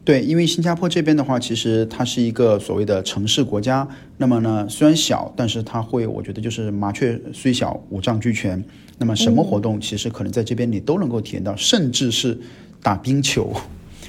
[0.05, 8.65] 对，因为新加坡这边的话，其实它是一个所谓的城市国家，那么呢，虽然小，但是它会，我觉得就是麻雀虽小，五脏俱全。
[8.97, 12.39] 那么什么活动，其实可能在这边你都能够体验到，甚至是
[12.83, 13.53] 打冰球。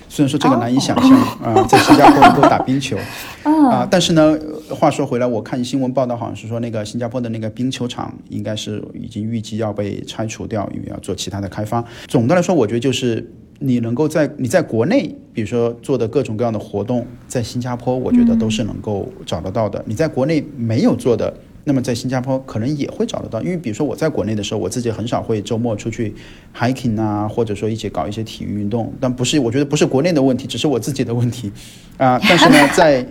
[0.07, 1.11] 虽然说这个难以想象
[1.43, 2.97] 啊，在新加坡能够打冰球
[3.43, 11.83] 啊，但是呢，话说回来，我看新闻报道，好像是说那个新加坡的那个冰球场应该是已经预计要被拆除掉，因为要做其他的开发。
[12.07, 19.83] 总的来说，我觉得就是你能够在你在国内，比如说做的各种各样的活动，在新加坡，我觉得都是能够找得到的。
[19.85, 21.33] 你在国内没有做的。
[21.65, 26.15] 那么在新加坡可能也会找得到，因为比如说我在国内的时候，我自己很少会周末出去
[26.55, 28.91] hiking 啊，或者说一起搞一些体育运动。
[28.99, 31.51] 但不是，我觉得不是国内的问题，只是我自己的问题
[31.97, 32.17] 啊。
[32.27, 33.05] 但是呢， 在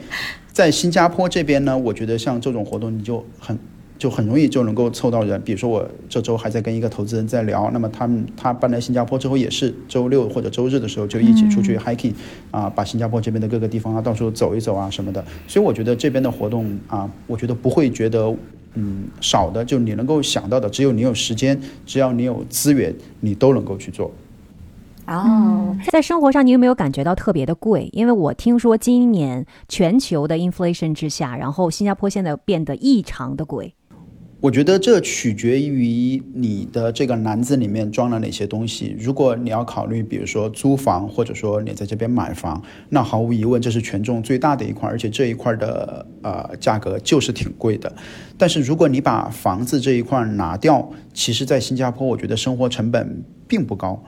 [0.51, 3.57] 在新加坡这边呢，我觉得像这种活动你就很。
[3.99, 12.15] 就很容易就能够凑到人，比如说我这周还在跟一个投资人在聊，那么他们他搬来新加坡之后也是周六或者周日的时候就一起出去 hiking，
[12.53, 18.33] 啊，把新加坡这边的各个地方啊到处走一走啊什么的，所以我觉得这边的活动啊，我觉得不会觉得
[18.75, 24.11] 嗯少的，就你能够想到的，只有你有时间，只要你有资源，你都能够去做。
[25.07, 27.89] 哦，在生活上你有没有感觉到特别的贵？
[27.95, 33.75] 因为我听说今年全球的 inflation 之下，然后新加坡现在变得异常的贵。
[34.41, 38.95] 我觉得这取决于你的这个篮子里面装了哪些东西。
[38.97, 47.93] 如果你要考虑，比如说租房，或者说你在这边买房，那毫无疑问这是权重最大的一块，而且这一块的呃价格就是挺贵的。
[48.37, 54.01] 但是如果你把房子这一块拿掉，其实，在新加坡，我觉得生活成本并不高，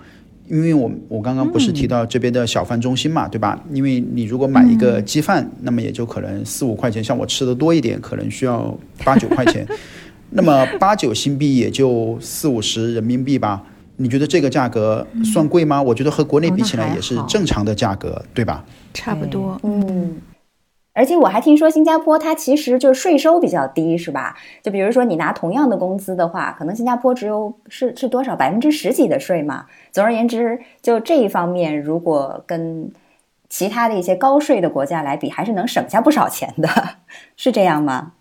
[0.48, 3.60] 因为我我刚刚不是提到这边的小贩中心嘛，对吧？
[3.72, 9.66] 因为你如果买一个鸡饭，那么也就可能四五块钱，像我吃的多一点，可能需要八九块钱。
[10.30, 13.62] 那么八九新币也就四五十人民币吧？
[13.96, 15.82] 你觉得这个价格算贵吗？
[15.82, 18.64] 我觉得和国内比起来也是正常的价格，对吧？
[18.94, 20.20] 差不多，嗯。
[20.92, 24.36] 而且我还听说新加坡它其实就是税收比较低，是吧？
[24.62, 29.66] 就比如说你拿同样的工资的话，可能新加坡只有是是多少百分之十几的税嘛。
[29.92, 32.90] 总而言之，就这一方面，如果跟
[33.48, 36.68] 其他的一些高税的国家来比，还是能省下不少钱的，
[37.36, 38.12] 是这样吗？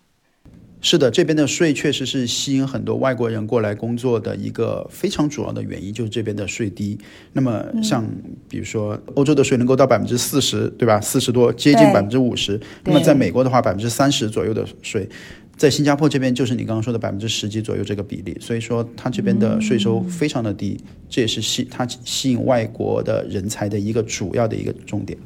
[0.82, 6.98] 是的，这边的税确实是吸引很多外国人过来工作的一个非常主要的原因，就是这边的税低。
[7.34, 8.02] 那么，像
[8.48, 10.98] 比如说欧洲的税能够到百分之四十，对吧？
[10.98, 12.58] 四十多，接近百分之五十。
[12.84, 15.06] 那么在美国的话，百分之三十左右的税，
[15.54, 18.34] 在新加坡这边就是你刚刚说的百分之十几左右这个比例。
[18.40, 25.18] 所以说，它这边的税收非常的低，这也是吸它吸引外国的人才的一个主要的一个重点。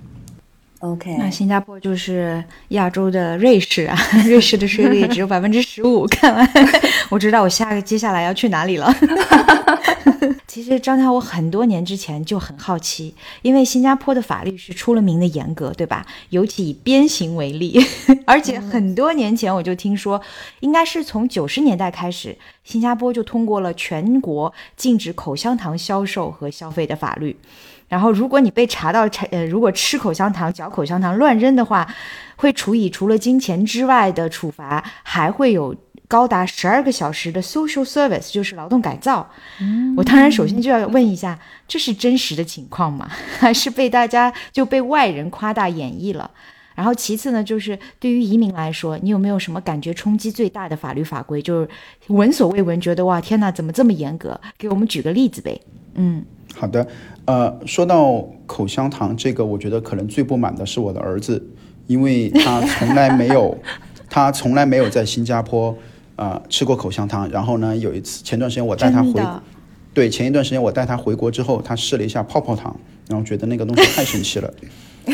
[0.81, 6.07] OK，那新加坡就是亚洲的瑞士啊， 瑞士的税率只有百分之十五。
[6.09, 6.49] 看完，
[7.09, 8.95] 我知道我下个接下来要去哪里了。
[10.47, 16.07] 其实张涛，我很多年之前就很好奇，因为新加坡的法律是出了名的严格，对吧？
[16.31, 17.81] 尤其以鞭刑为例，
[18.27, 20.21] 而且很多年前我就听说，
[20.61, 27.37] 应该是从九十年代开始，新加坡就通过了全国禁止口香糖销售和消费的法律。
[27.95, 31.87] 然后，如果你被查到，呃，如果吃口香糖、嚼口香糖乱扔的话，
[32.35, 35.73] 会处以除了金钱之外的处罚，还会有
[36.09, 39.31] 高达十二个小时的 social service，就是劳动改造。
[39.97, 43.09] 我当然首先就要问一下，这是真实的情况吗？
[43.39, 46.29] 还 是被大家就被外人夸大演绎了？
[46.75, 51.41] 然后其次呢，就是对于移民来说，你有没有什么感觉冲击最大的法律法规？
[51.41, 51.69] 就是
[52.09, 54.41] 闻所未闻，觉得哇天哪，怎么这么严格？
[54.59, 55.61] 给我们举个例子呗。
[55.95, 56.87] 嗯，好的，
[57.25, 61.43] 呃，说到口香糖这个，我觉得可能最不满的是我的儿子，
[61.87, 63.57] 因为他从来没有，
[64.11, 65.71] 他从来没有在新加坡
[66.17, 67.29] 啊、呃吃过口香糖。
[67.31, 69.23] 然后呢，有一次前段时间我带他回，
[69.93, 72.77] 对，前一段时间我带他回国之后，他试了一下泡泡糖，
[73.09, 74.53] 然后觉得那个东西太神奇了，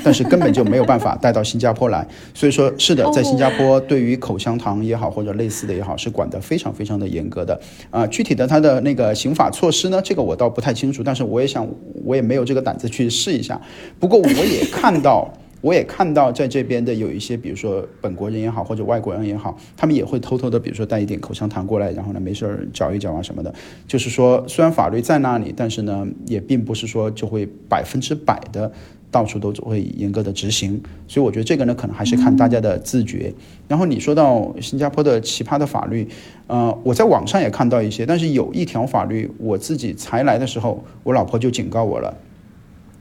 [0.04, 2.06] 但是根本就没有办法带到新加坡来。
[2.34, 7.60] 所以说，是的，在新加坡对于口香糖也好或者类似的也好，是管得非常非常的严格的。
[7.90, 11.68] 啊、具体的它的那个刑法措施呢，这个我倒不太清楚，但是我也想，
[12.04, 13.60] 我也没有这个胆子去试一下。
[13.98, 15.32] 不过我也看到。
[15.62, 23.54] 我也看到在这边的有一些，比如说本国人也好，或者外国人也好，他们也会偷偷的，比如说带一点口香糖过来，然后呢没事儿嚼一嚼啊什么的。
[23.86, 28.72] 就是说，虽然法律在那里，但是呢，也并不是说就会百分之百的
[29.10, 30.80] 到处都会严格的执行。
[31.08, 33.32] 所以我觉得这个呢，可能还是看大家的自觉。
[33.68, 36.08] 然后你说到新加坡的奇葩的法律，
[36.46, 42.16] 呃，我在网上也看到一些，但是有一条法律我自己才来的时候，我老婆就警告我了，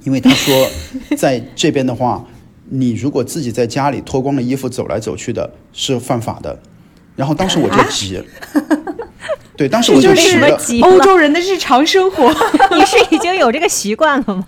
[0.03, 0.67] 因为她说
[1.17, 2.25] 在这边的话。
[2.71, 6.55] 你如果自己在家里脱光了衣服走来走去的，是犯法的。
[7.15, 8.25] 然后当时我就急了，
[9.57, 10.55] 对，当时我这就急了。
[10.55, 12.29] 急欧洲人的日常生活。
[12.77, 14.45] 你是已经有这个习惯了吗？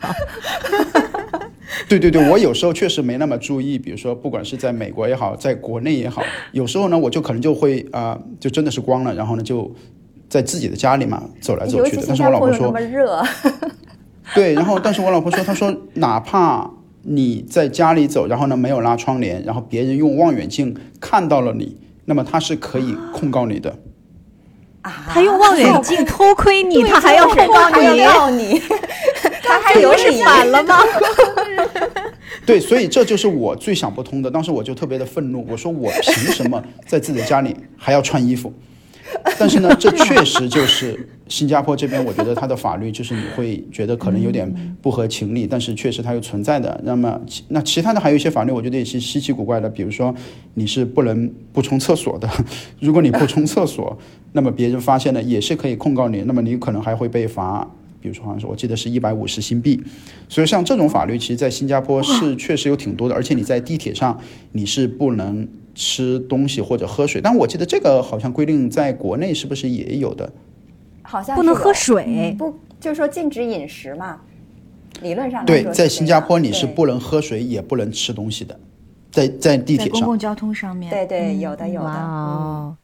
[1.88, 9.74] 对对对，我有时候确实没那么注意，比如说不管是在美国也好，在国内也好，有时候呢我就可能就会啊、就真的是光了，然后呢就
[10.30, 12.04] 在自己的家里嘛走来走去的。
[12.08, 13.24] 但是我老婆说那么，热，
[14.36, 16.70] 对，然后但是我老婆说，她说哪怕
[17.04, 23.78] 你在家里走，然后呢没有拉窗帘，然后别人用望远镜看到了你，那么他是可以控告你的。
[24.82, 27.70] 啊他用望远镜偷窥你，他还要控告
[28.32, 28.60] 你，
[29.52, 30.78] 他还有不是理反了吗？
[32.46, 34.32] 对，所以这就是我最想不通的。
[34.32, 38.52] 当时我就特别的愤怒，我说我凭什么在自己的家里还要穿衣服？
[39.38, 44.50] 但是呢，这确实就是新加坡这边，我觉得它的法律就是你会觉得可能有点
[44.82, 46.80] 不合情理，但是确实它又存在的。
[46.84, 50.16] 那么其那其他的还有一些法律，我觉得也是稀奇古怪的，比如说
[50.54, 52.30] 你是不能不冲厕所的，
[52.80, 53.98] 如果你不冲厕所，
[54.32, 57.70] 那么别人发现了也是可以控告你，那么你可能还会被罚。
[58.02, 59.82] 比如说，好像是我记得是一百五十新币，
[60.28, 64.20] 所以像这种法律，其实在新加坡是确实有挺多的，而且你在地铁上
[64.52, 70.32] 你是不能吃东西或者喝水，但我记得这个好像规定在国内是不是也有的？
[71.04, 72.36] 好像不能喝水。
[72.38, 74.20] 不就是说禁止饮食嘛？
[75.02, 78.60] 理论上对在新加坡你是不能喝水也不能吃东西的，
[79.10, 79.94] 在在地铁上。
[79.94, 81.90] 公共交通上面，对对有的有的。
[81.90, 82.76] 哦，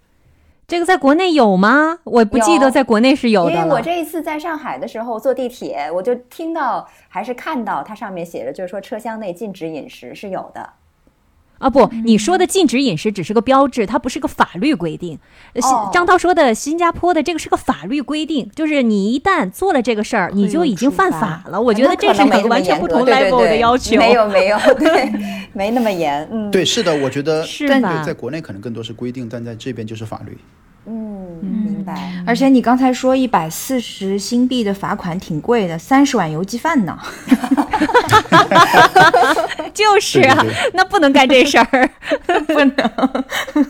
[0.68, 2.00] 这个在国内有吗？
[2.04, 3.70] 我不记得在国内是有因的因。
[3.70, 10.70] 为我这一次在上海的时候坐地铁，我就听到还是看到它上面写着，就是说车厢内禁止饮食是有的。
[11.60, 15.18] 啊不，你说的禁止饮食只是个标志，它不是个法律规定。
[15.92, 21.60] 张涛说的新加坡的这个是个法律规定，就是你一旦做了这个事儿，你就已经犯法了。
[21.60, 23.98] 我觉得这是两个完全不同 level 的要求。
[23.98, 25.12] 没有没有，对，
[25.54, 26.28] 没那么严。
[26.32, 30.38] 嗯， 对，是的，我觉得是吧，在国内可能更多是规定，但在这边就是法律。
[30.90, 32.14] 嗯，明白。
[32.26, 36.98] 而且你刚才说一百四十新币的罚款挺贵的，三十碗油鸡饭呢。
[39.74, 41.90] 就是啊，对对那不能干这事儿。
[42.48, 43.26] 不能。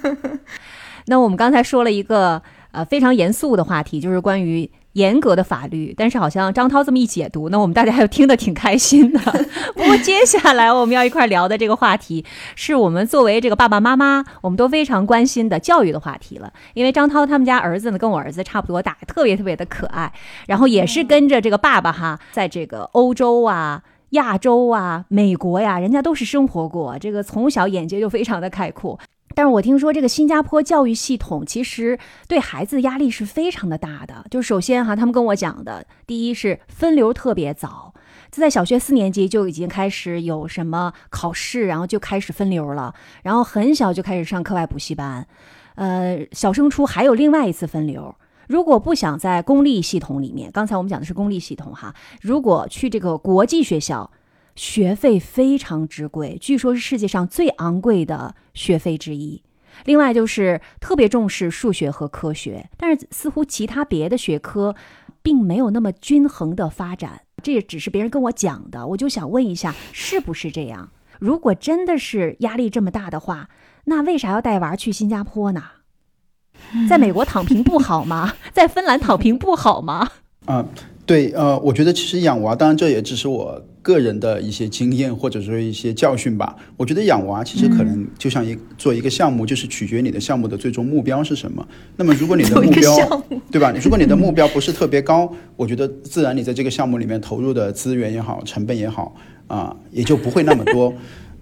[1.08, 2.40] 那我们刚才说了一个
[2.72, 5.94] 呃非常严肃的话题，就是关于严格的法律。
[5.96, 9.20] 但是好像张涛这么一解读，那我们大家又听得挺开心的。
[9.76, 16.52] 不过接下来我们要一块聊的这个话题，是我们作为这个爸爸妈妈，我们都非常关心的教育的话题了。
[16.74, 20.12] 因为张涛他们家儿子呢，跟我儿子差不多大，特别特别的可爱，
[20.48, 23.84] 然后也是跟着这个爸爸哈，在这个欧洲啊。
[24.12, 28.98] 亚洲啊，美国呀，人家都是生活过，这个从小眼界就非常的开阔。
[29.38, 34.26] 但是我听说这个新加坡教育系统其实对孩子压力是非常的大的。
[34.32, 37.94] 就首先哈，他们跟我讲的，第一是分流特别早，
[38.32, 45.28] 就在小学四年级就已经开始有什么考试，然后就开始分流了，然后很小就开始上课外补习班，
[45.76, 48.16] 呃，小升初还有另外一次分流。
[48.48, 54.10] 如果不想在公立系统里面，刚才我们讲的是公立系统哈，如果去这个国际学校，
[54.58, 59.44] 学费非常之贵，据说是世界上最昂贵的学费之一。
[59.86, 64.76] 另外就是特别重视数学和科学，但是似乎其他别的学科
[65.22, 67.22] 并没有那么均衡的发展。
[67.44, 70.90] 这也只是别人跟我讲的，我就想问一下，是不是这样？
[71.20, 73.50] 如果真的是压力这么大的话，
[73.86, 75.64] 那为啥要带娃去新加坡呢？
[76.90, 78.34] 在美国躺平不好吗？
[78.52, 80.10] 在芬兰躺平不好吗？
[80.46, 80.66] 啊、
[81.06, 86.54] 对，呃，我觉得其实养娃，当然这也只是我个人的一些经验或者说一些教训吧。
[86.76, 91.66] 我觉得养娃其实可能就像一做一个项目，就是取决于你的项目的最终目标是什么。
[91.96, 93.74] 那么如果你的目标目，对吧？
[93.82, 99.16] 如果你的目标不是特别高，我觉得自然你在这个项目里面投入的资源也好，成本也好，
[99.48, 100.94] 啊、也就不会那么多。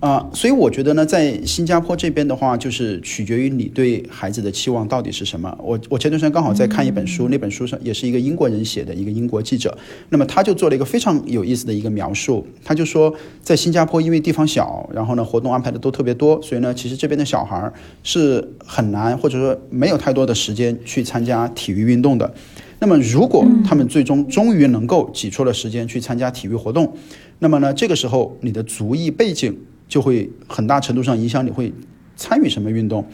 [0.05, 5.57] 啊、所以我觉得呢，在新加坡这边的话，就是取决于你对孩子的期望到底是什么。
[5.59, 9.75] 我我前段时间刚好在看一本书，那本书上也是一个英国人写的一个英国记者，
[10.09, 22.31] 那么他就做了一个非常有意思的一个描述，他就说，在新加坡因为地方小，然后呢活动安排的都特别多，所以呢，其实这边的小孩儿是很难或者说没有太多的时间去参加体育运动的。
[22.77, 26.95] 那么，如果他们最终终于能够挤出了时间去参加体育活动，
[27.39, 31.73] 那么呢，这个时候你的族裔背景就会很大程度上影响你会
[32.15, 33.07] 参与什么运动。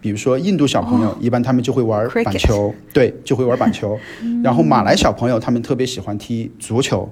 [0.00, 3.98] 比如说，印度小朋友、一般他们就会玩板球，对，就会玩板球。
[4.44, 7.10] 然后马来小朋友他们特别喜欢踢足球。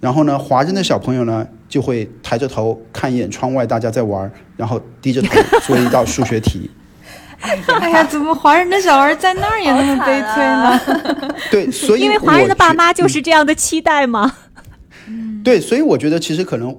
[0.00, 5.30] 然后呢，华人的小朋友呢就会抬着头看一眼窗外大家在玩，然后低着头
[5.66, 6.70] 做一道数学题。
[7.80, 11.34] 哎呀，怎么华人的小孩在那儿也那么悲催呢？
[11.50, 14.32] 对，所以因为华人的爸妈就是这样的期待吗？
[15.42, 16.76] 对，所以我觉得其实可能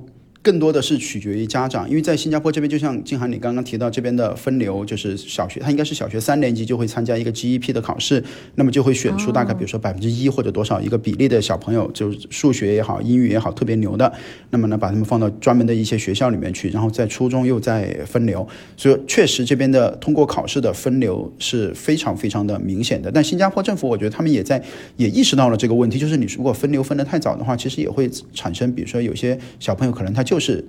[0.50, 8.24] 更多的是取决于家长，因为在新加坡这边，就像静涵你刚刚提到这边的分流，就是小学，他应该是小学三年级就会参加一个 GEP 的考试，
[8.56, 14.12] 那么就会选出大概比如说百分之一或者多少一个比例的小朋友，就是数学也好，英语也好，特别牛的，
[14.50, 23.12] 那么呢把他们放到专门的一些学校里面去，然后在初中又在分流，所以确实这边的通过考试的分流是非常非常的明显的。
[23.12, 24.60] 但新加坡政府，我觉得他们也在
[24.98, 30.64] 也意识到了这个问题，就是你如果分流分得太早的话，其实也会产生，比如说有些小朋友可能他就是。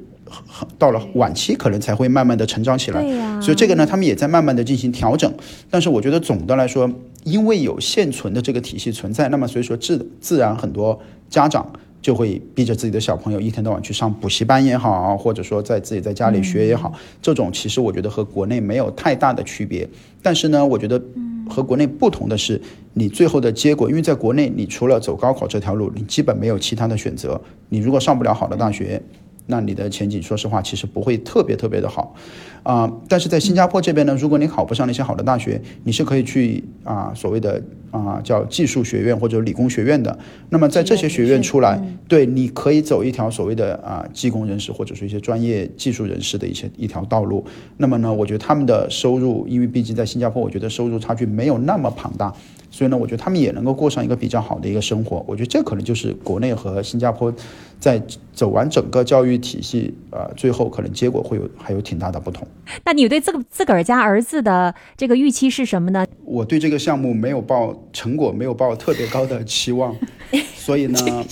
[0.47, 3.03] 很到了晚期，可能才会慢慢的成长起来。
[3.41, 5.33] 所以这个呢，他们也在慢慢的进行调整。
[5.69, 6.89] 但是我觉得总的来说，
[7.25, 10.97] 因为有现存的这个体系存在，那么所以说自自然很多
[11.29, 11.69] 家长
[12.01, 19.89] 就会逼着自己的小朋友一天到晚去上补习班也好，或者说在自己在家里学也好，这种其实我觉得和国内没有太大的区别。
[20.23, 21.03] 但是呢，我觉得
[21.49, 22.61] 和国内不同的是，
[22.93, 27.41] 你最后的结果，因为在国内你除了走高考这条路，你基本没有其他的选择。
[27.69, 29.03] 你如果上不了好的大学，
[29.51, 32.15] 那你的前景说实话其实不会特别特别的好，
[32.63, 40.17] 啊、但是在新加坡这边呢，如果你考不上那些好的大学，你是可以去啊、所谓的啊、叫技术学院或者理工学院的。
[40.49, 47.45] 那么在这些学院出来，对，你可以走一条所谓的啊、技工人士或者是一些专业技术人士的一些一条道路。
[47.77, 52.33] 那么呢，我觉得他们的收入，因为毕竟在新加坡，我觉得收入差距没有那么庞大，
[52.71, 55.25] 所以呢，我觉得他们也能够过上一个比较好的一个生活。
[55.27, 57.33] 我觉得这可能就是国内和新加坡
[57.79, 58.01] 在
[58.33, 62.47] 走完整个教育体系，呃，最后可能结果会有还有挺大的不同。
[62.85, 66.07] 那你对自个自个儿家儿子的这个预期是什么呢？
[66.25, 69.95] 我对这个项目没有抱成果，没有抱特别高的期望，
[70.71, 71.25] 所以呢，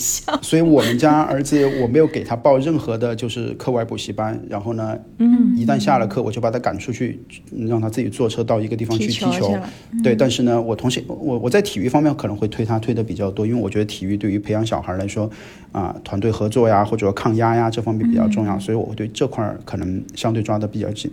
[0.42, 7.20] 所以我们家儿子我没有给他报任何的就是课外补习班，然后呢，嗯，一旦下了课我就把他赶出去，
[7.52, 9.56] 嗯让他自己坐车到一个地方去踢踢球。
[10.02, 15.30] 对，但是呢，我同时我我在体育方面可能会推他推的比较多，因为我觉得体育对于培养小孩来说，
[15.70, 21.08] 啊、团队合作呀或者说抗压呀这方面比较重要，所以我会对这块儿可能相对抓的比较紧。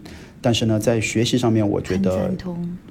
[0.45, 2.31] 但是呢，在学习上面，我觉得。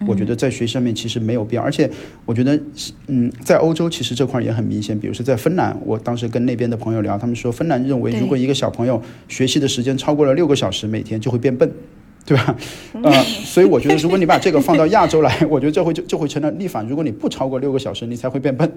[0.08, 1.88] 我觉得在学习上面其实没有必要，而且
[2.26, 2.60] 我觉得，
[3.06, 11.70] 嗯，在欧洲其实这块也很明显，比如说在芬兰，我当时跟那边的朋友聊，他们说芬兰认为，如果一个小朋友学习的时间超过了六个小时每天，就会变笨。
[12.26, 12.56] 对吧？
[13.02, 16.86] 呃，所以我觉得，如果你把这个放到亚洲来，我觉得这会就就会成了逆反。
[16.86, 18.70] 如果你不超过六个小时，你才会变笨。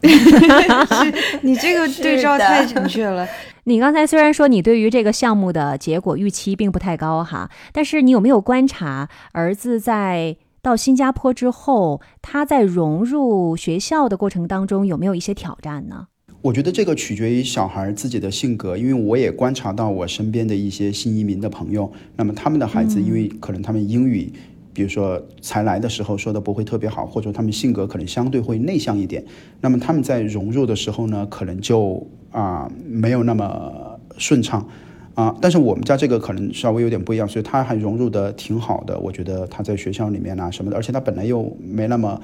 [1.42, 3.26] 你这个对照太准确了。
[3.70, 16.08] 你刚才虽然说你对于这个项目的结果预期并不太高哈，但是你有没有观察儿子在到新加坡之后，他在融入学校的过程当中有没有一些挑战呢？
[16.42, 24.32] 我觉得这个取决于小孩自己的性格，因为我也观察到我身边的一些新移民的朋友，那么他们的孩子，因为可能他们英语，
[24.72, 29.24] 比如说才来的时候说的不会特别好，或者说他们性格可能相对会内向一点，
[29.60, 34.66] 那么他们在融入的时候呢，可能就啊、没有那么顺畅。
[35.14, 38.98] 啊，但是我们家这个可能稍微有点不一样，所以他还融入的挺好的。
[39.00, 42.18] 我觉得他在学校里面啊什么的，而且他本来又没那么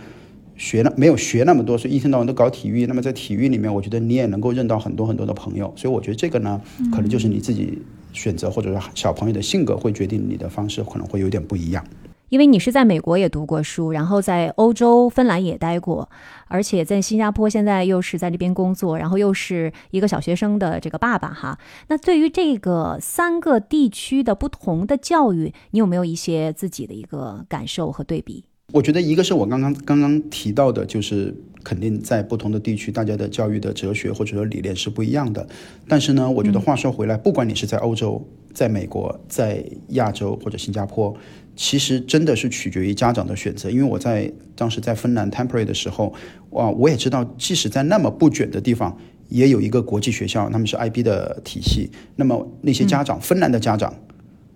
[0.56, 2.86] 学了没有学那么多，所以一天到晚都搞体育。
[2.86, 5.70] 那么在体育里面，我觉得你也能够认到很多很多的朋友。
[5.76, 6.58] 所以我觉得这个呢，
[6.92, 7.82] 可能就是你自己
[8.12, 11.84] 选择，或者说小朋友的性格会决定你的方式可能会有点不一样。
[12.28, 16.08] 因为你是在美国也读过书，然后在欧洲芬兰也待过，
[16.48, 21.58] 而且在新加坡现在又是在这边工作，然后又是一个小学生的这个爸爸哈。
[21.88, 28.44] 那对于这个三个地区的不同的教育，你有没有一些自己的一个感受和对比？
[28.72, 35.46] 我觉得一个是我刚刚刚刚提到的，就是肯定在不同的地区，大家的教育的哲学或者说理念是不一样的。
[35.86, 38.20] 但是呢，我觉得话说回来，不管你是在欧洲、
[38.52, 41.14] 在美国、在亚洲或者新加坡，
[41.56, 43.68] 其实真的是取决于家长的选择。
[43.68, 46.14] 因为我在当时在芬兰 Temporary 的时候，
[46.50, 48.96] 哇，我也知道，即使在那么不卷的地方，
[49.30, 51.90] 也有一个国际学校，他们是 IB 的体系。
[52.14, 53.92] 那么那些家长，芬兰的家长。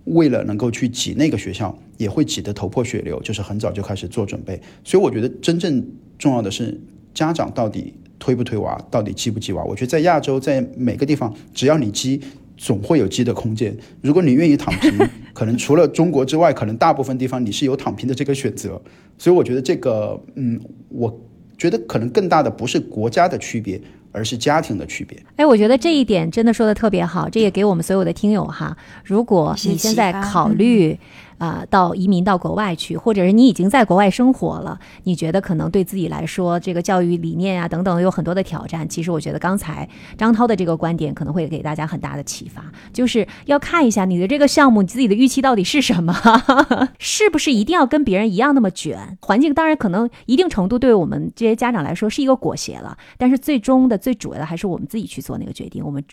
[0.07, 4.61] 为了能够去挤那个学校，也会挤得头破血流，就是很早就开始做准备。
[4.83, 5.87] 所以我觉得真正
[6.19, 6.81] 重要的是
[7.13, 9.63] 家长到底推不推娃，到底激不激娃。
[9.63, 12.21] 我觉得在亚洲，在每个地方，只要你激，
[12.61, 13.75] 总会有鸡的空间。
[14.03, 14.93] 如果你愿意躺平，
[15.33, 18.81] 可能除了中国之外，可能大部分地方你是有躺平的这个选择。
[19.17, 21.21] 所以我觉得这个，嗯，我
[21.57, 23.81] 觉得可能更大的不是国家的区别。
[24.13, 25.17] 而是家庭的区别。
[25.37, 30.93] 哎，我觉得这一点真的说的特别好，这也给我们所有的听友哈，如果你现在考虑。
[30.93, 30.99] 啊，
[31.41, 38.87] 啊到移民到国外去，或者是你已经在国外生活了，你觉得可能对自己来说，这个教育理念啊等等有很多的挑战。
[38.87, 39.89] 其实我觉得刚才
[40.19, 46.15] 张涛的这个观点可能会给大家很大的启发，就是要看一下你的这个项目，你自己的预期到底是什么，
[47.01, 49.17] 是不是一定要跟别人一样那么卷？
[49.23, 55.83] 环境当然可能一定程度对我们这些家长来说是一个裹挟了，但是最终的最主要的还是我们自己去做那个决定。
[55.83, 56.05] 我们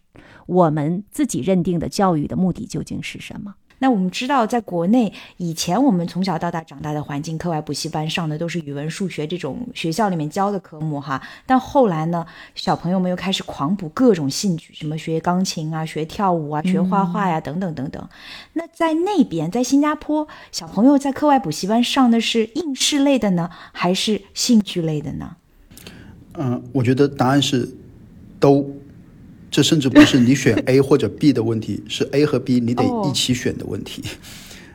[0.46, 3.54] 我们自己认定的教育的目的究竟是什么？
[3.80, 11.22] 那我们知道，在国内以前我们从小到大长大的环境，课外补习班上的都是语文、数学这种学校里面教的科目哈。
[11.46, 12.26] 但后来呢，
[12.56, 18.10] 小朋友们又开始狂补各种兴趣，什么学钢琴啊、学跳舞啊、学画画呀，等等等等。
[18.54, 25.36] 那在那边，在新加坡，小朋友在课外补习班上的是应试类的呢，还是兴趣类的呢？
[26.34, 27.70] 嗯，我觉得答案是
[28.40, 28.77] 都。
[29.50, 34.04] 这甚至不是你选 A 或者 B 的问题，是 A 和 B 你得一起选的问题。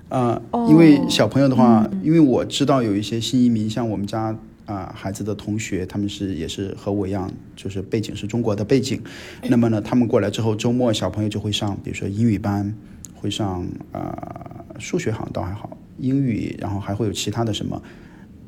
[0.09, 9.01] 啊，因为小朋友的话，因为我知道有一些新移民，像我们家啊孩子的同学，他们是也是和我一样，就是背景是中国的背景。
[9.49, 12.75] 那么呢，他们过来之后，周末小朋友就会上，比如说英语班，
[13.15, 17.83] 会上啊数学好像倒还好，英语，然后还会有其他的什么，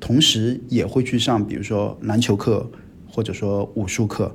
[0.01, 2.71] 同时也会去上，比如说篮球课，
[3.09, 4.35] 或者说武术课。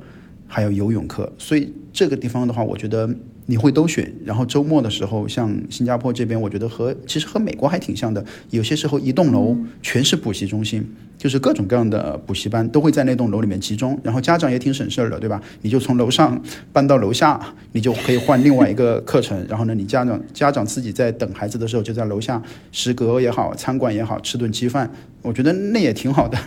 [0.51, 3.07] 还有游泳课，所以这个地方的话，我觉得
[3.45, 4.11] 你会都选。
[4.25, 8.25] 然后周末的时候，像新加坡这边，我觉得和其实和美国还挺像的。
[8.49, 10.83] 有些时候一栋楼全是补习中心，
[11.19, 13.99] 就是各种各样的补习班都会在那栋楼里面集中。
[14.03, 15.39] 然后家长也挺省事儿的，对吧？
[15.61, 16.41] 你就从楼上
[16.73, 17.39] 搬到楼下，
[17.73, 19.45] 你就可以换另外一个课程。
[19.47, 22.41] 然后呢，你家长家长自己在等孩子的时候，就在楼下
[22.71, 24.91] 食阁也好，餐馆也好，吃顿鸡饭。
[25.21, 26.37] 我觉得那也挺好的。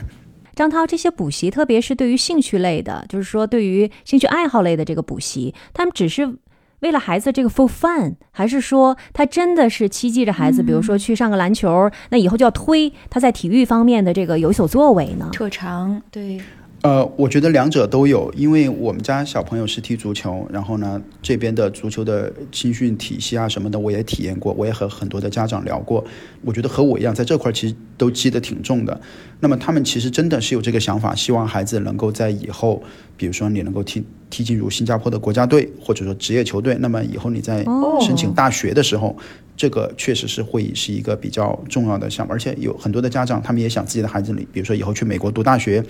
[0.54, 6.36] 张涛，这些补习，特别是对于兴趣类的，就是说对于兴趣爱好类的这个补习，他们只是
[6.80, 15.30] 为了孩子这个 for fun，还是说他真的是期冀着孩子，比如说去上个篮球，那以后就要推他在体育方面的这个有所作为呢？
[15.32, 16.40] 特长，对。
[16.82, 26.04] 呃，我觉得两者都有，因为我们家小朋友是踢足球，然后呢，这边的足球的青训体系啊什么的，我也体验过，我也和很多的家长聊过。
[26.44, 29.00] 我觉得和我一样，在这块其实都积得挺重的。
[29.38, 32.82] 那么他们其实真的是有这个想法，希望孩子能够在以后，
[33.16, 37.64] 比如说你能够踢踢进入新加坡的国家队，或者说职业球队，那么以后你在
[38.00, 39.16] 申请大学的时候。
[39.62, 45.80] 这个确实是会是一个比较重要的项目，而且有很多的家长，他们也想自己的孩子里，比如说以后去美国读大学。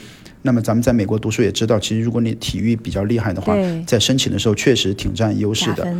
[0.42, 3.56] 那么咱们在美国读书也知道，其实如果你体育比较厉害的话，
[3.86, 5.90] 在申请的时候确实挺占优势的。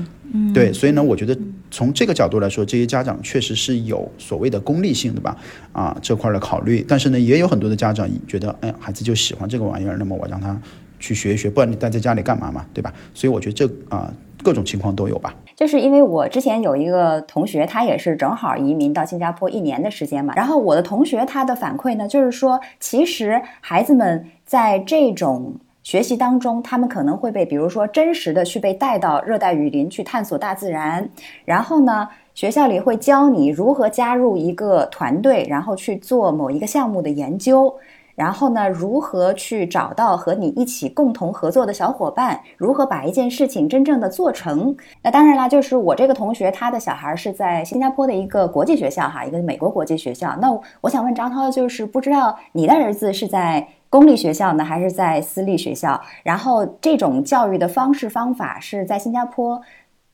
[0.53, 1.35] 对，所以呢，我觉得
[1.71, 5.35] 从这个角度来说，这些家长确实是有所谓的功利性的吧，
[5.73, 6.85] 啊这块的考虑。
[6.87, 10.61] 但是呢，也有很多的家长觉得，哎，孩子就喜欢这个玩意儿，那么我让他
[11.01, 12.93] 去学一学，不然你待在家里干嘛嘛，对吧？
[13.15, 14.13] 所以我觉得这啊。
[14.45, 15.33] 各种情况都有吧，
[15.63, 20.35] 就是因为我之前有一个同学，他也是正好移民到新加坡一年的时间嘛。
[20.35, 25.55] 然后我的同学他的反馈呢，就是说，其实孩子们在这种
[25.85, 31.09] 学习当中，他们可能会被，比如说真实的去被带到热带雨林去探索大自然，
[31.45, 37.73] 然后呢，学校里会教你如何加入一个团队，然后去做某一个项目的研究。
[38.15, 42.41] 然后呢，如何去找到和你一起共同合作的小伙伴？
[42.57, 44.77] 如何把一件事情真正的做成？
[45.03, 50.37] 那当然啦，就是我这个同学，他的小孩是在新加坡的一个国际学校，哈，一个美国国际学校。
[50.41, 50.51] 那
[50.81, 56.01] 我想问张涛，就是不知道你的儿子是在公立学校呢，还是在私立学校？
[56.23, 59.61] 然后这种教育的方式方法是在新加坡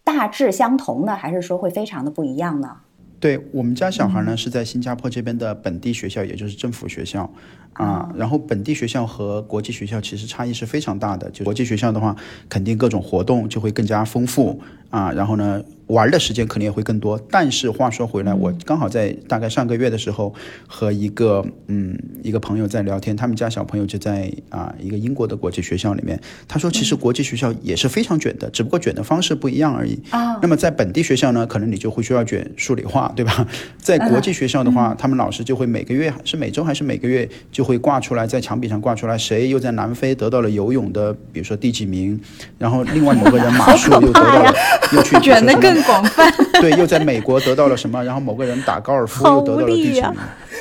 [0.05, 2.76] 大致相同呢，还是说会非常的不一样呢？
[3.20, 7.28] 对我们家小孩呢，是在新加坡这边的本地学校，也就是政府学校。
[7.72, 11.30] 啊，然后本地学校和国际学校其实差异是非常大的。
[11.30, 12.16] 就国际学校的话，
[12.48, 14.60] 肯定各种活动就会更加丰富
[14.90, 15.62] 啊，然后呢。
[15.89, 20.32] 玩的时间可能也会更多，但是话说回来，我刚好在大概上个月的时候
[20.66, 30.39] 和一个嗯一个朋友在聊天，他们家小朋友就在啊一个英国的国际学校里面，他说其实国际学校也是非常卷的，只不过卷的方式不一样而已啊。
[30.43, 33.47] 那么在本地学校呢，可能你就会需要卷数理化，对吧？
[33.80, 42.20] 在国际学校的话，他们老师就会每个月是每周还是每个月就会挂出来在墙壁上挂出来，谁又在南非得到了游泳的，比如说第几名，
[42.59, 44.53] 然后另外某个人马术又得到了，
[44.93, 45.78] 又去卷的更。
[45.83, 48.03] 广泛 对，又在美国得到了什么？
[48.05, 50.14] 然后某个人打高尔夫又得到了第几名？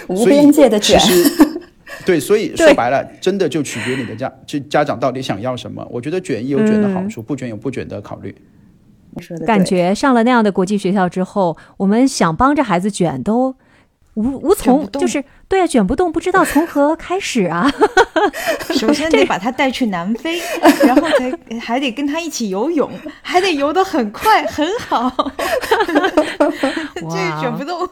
[0.07, 0.99] 无边界的卷。
[2.05, 5.85] 对，所以说白了，真的就取决你的家，就家长到底想要什么。
[5.89, 8.33] 我觉得卷也有卷的好处，不卷有不卷的考虑。
[9.45, 13.55] 感觉上了那样的国际学校之后，我们想帮着孩子卷都。
[14.17, 17.71] 无无从，就是对啊，卷不动，不知道从何开始啊。
[18.73, 20.41] 首先得把他带去南非，
[20.83, 22.89] 然后才还得跟他一起游泳，
[23.21, 25.31] 还得游得很快很好。
[26.95, 27.87] 这卷不动。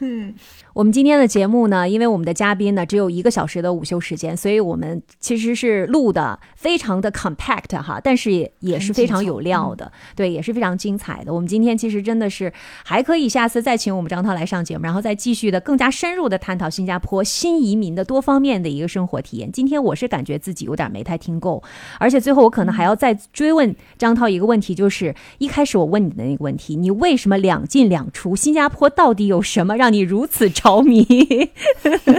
[0.00, 0.34] 嗯。
[0.76, 11.32] 我们今天的节目呢，因为我们的嘉宾呢只有一个小时的午休时间，所以我们其实是录的非常的 compact 哈，但是也也是非常有料的，对，也是非常精彩的。
[11.32, 12.52] 我们今天其实真的是
[12.84, 19.50] 还可以下次再请我们张涛来上节目，然后再继续的更加深入的探讨新加坡新移民的多方面的一个生活体验。
[19.50, 21.62] 今天我是感觉自己有点没太听够，
[21.98, 28.36] 而且最后我可能还要再追问张涛一个问题，就是一开始我问你的那个问题，你为什么两进两出？
[28.36, 30.50] 新加坡到底有什么让你如此？
[30.66, 31.06] 着迷，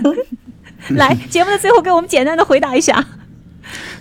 [0.95, 3.05] 来节目的最后给我们简单的回答一下。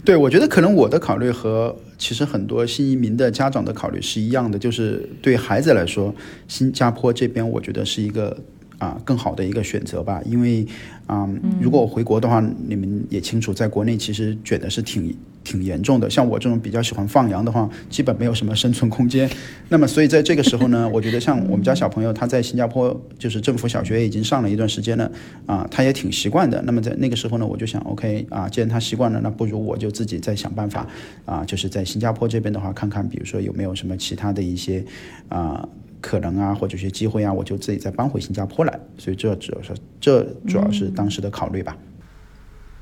[0.05, 6.14] 对，我觉得可能我的考虑和其实很多新移民的家长的考虑是一样的，就是对孩子来说，
[6.47, 8.36] 新加坡这边我觉得是一个
[8.79, 10.66] 啊更好的一个选择吧，因为
[11.07, 11.29] 啊，
[11.61, 15.14] 如果我回国的话，你们也清楚，在国内其实卷的是挺。
[15.47, 19.31] 挺严重的，像我这种比较喜欢放羊的话，基本没有什么生存空间。
[19.68, 25.09] 那么，所以在这个时候呢， 我觉得像我们家小朋友，他在新加坡就是政府小学已经上了一段时间了，
[25.47, 26.61] 啊，他也挺习惯的。
[26.62, 30.85] 那么在那个时候呢，我就想，OK，啊，既然他习惯了，那不如我就自己再想办法，
[31.24, 34.85] 啊，就是在新加坡这边的话，看看比如说有没有什么其他的一些
[35.29, 35.68] 啊
[36.09, 38.78] 可能啊，或者一些机会啊，我就自己再搬回新加坡来。
[38.96, 41.76] 所以这主要是这主要是当时的考虑吧。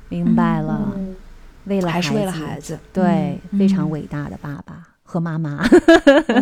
[0.09, 0.95] 明白了。
[1.65, 4.87] 为了还是为了孩子，对，非常伟大的爸爸。
[5.15, 5.63] 和妈妈，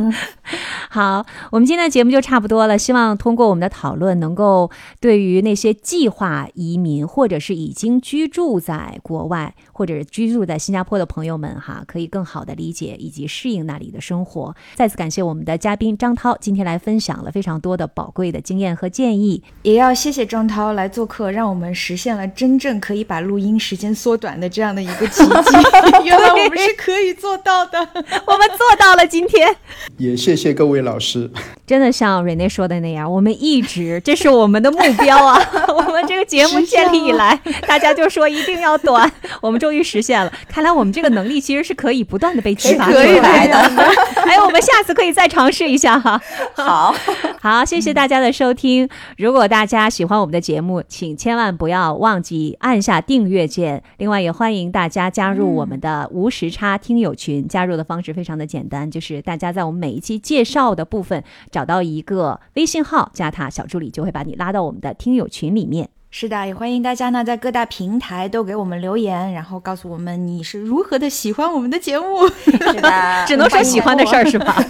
[0.89, 2.75] 好，我们今天的节目就差不多了。
[2.75, 14.55] 希望通过我们的讨论，能够对于那些计划移民或者是已经居住在国外或者是居住在新加坡的朋友们，哈，可以更好的理解以及适应那里的生活。
[14.73, 19.43] 再次感谢我们的嘉宾张涛，今天来分享了非常多的宝贵的经验和建议。
[19.61, 25.57] 也要谢谢张涛来做客，让我们实现了真正可以把录音时间缩短的这样的一个奇迹。
[26.03, 27.77] 原来我们是可以做到的，
[28.25, 28.49] 我们。
[28.63, 29.53] 做到了，今天
[29.97, 31.29] 也谢谢各位老师。
[31.67, 35.37] 真的像瑞内说的那样，我们一直这是我们的目标啊！
[35.67, 37.37] 我们这个节目建立以来，
[37.67, 39.11] 大家就说一定要短，
[39.41, 40.31] 我们终于实现了。
[40.47, 43.57] 看来我们这个能力其实是可以不断的被激发出来的。
[44.25, 46.21] 哎，我们下次可以再尝试一下哈。
[46.53, 46.95] 好
[47.41, 48.87] 好，谢谢大家的收听。
[49.17, 53.83] 如果大家喜欢我们的节目，请千万不要忘记按下订阅键。
[53.97, 57.45] 另外，也欢迎大家加入我们的无时差听友群。
[57.47, 58.42] 加入的方式非常的。
[58.45, 65.89] 简单，就是大家在我们每一期介绍的部分找到一个微信号，加他，小助理就会把你拉到我们的听友群里面。
[66.15, 72.27] 是的，也欢迎大家呢在各大平台都给我们留言，然后告诉我们你是如何的喜欢我们的节目。
[72.45, 72.89] 是的，
[73.25, 74.63] 只能说喜欢的事儿是吧？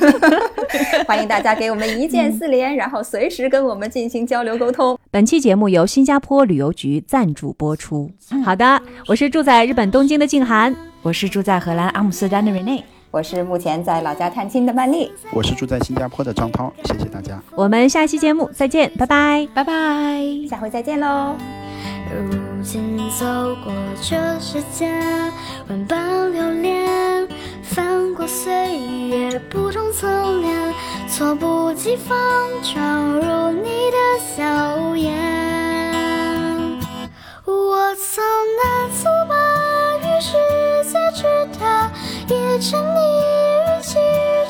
[1.06, 4.98] 欢迎大家给我们一键四连，然后随时跟我们进行交流沟通。
[5.12, 8.10] 本期节目由新加坡旅游局赞助播出。
[8.46, 12.84] 好的，我是住在日本东京的静涵，我是住在荷兰阿姆斯特丹的 Rene。
[13.14, 21.36] 我是目前在老家探亲的曼丽，我是住在新加坡的张涛，谢谢大家，我们下期节目再见，拜拜，拜拜，下回再见喽。
[22.10, 23.24] 如今走
[23.64, 24.90] 过这世界，
[25.70, 27.28] 万般留恋，
[27.62, 28.52] 翻过岁
[29.08, 30.08] 月不同侧
[30.42, 30.74] 脸，
[31.08, 32.18] 猝不及防
[32.64, 33.98] 闯入你的
[34.36, 35.14] 笑颜。
[37.46, 38.24] 我曾
[38.58, 39.36] 难阻把
[39.93, 40.38] 与世
[40.86, 41.92] 界之大。
[42.28, 43.96] 也沉溺于其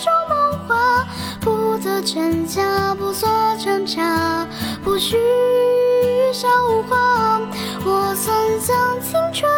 [0.03, 1.07] 中梦话，
[1.41, 4.47] 不得真假，不做挣扎，
[4.83, 5.17] 不去
[6.31, 6.47] 消
[6.89, 7.41] 化。
[7.85, 9.51] 我曾将青春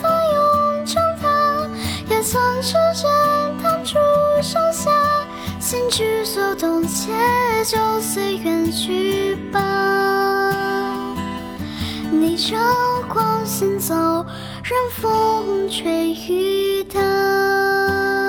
[0.00, 1.68] 翻涌成她，
[2.08, 3.10] 也曾指尖
[3.62, 3.98] 弹出
[4.42, 4.90] 盛夏，
[5.60, 7.12] 心之所动，且
[7.64, 9.60] 就随缘去吧。
[12.10, 12.56] 逆着
[13.08, 13.94] 光行走
[14.64, 18.27] 任风吹雨打。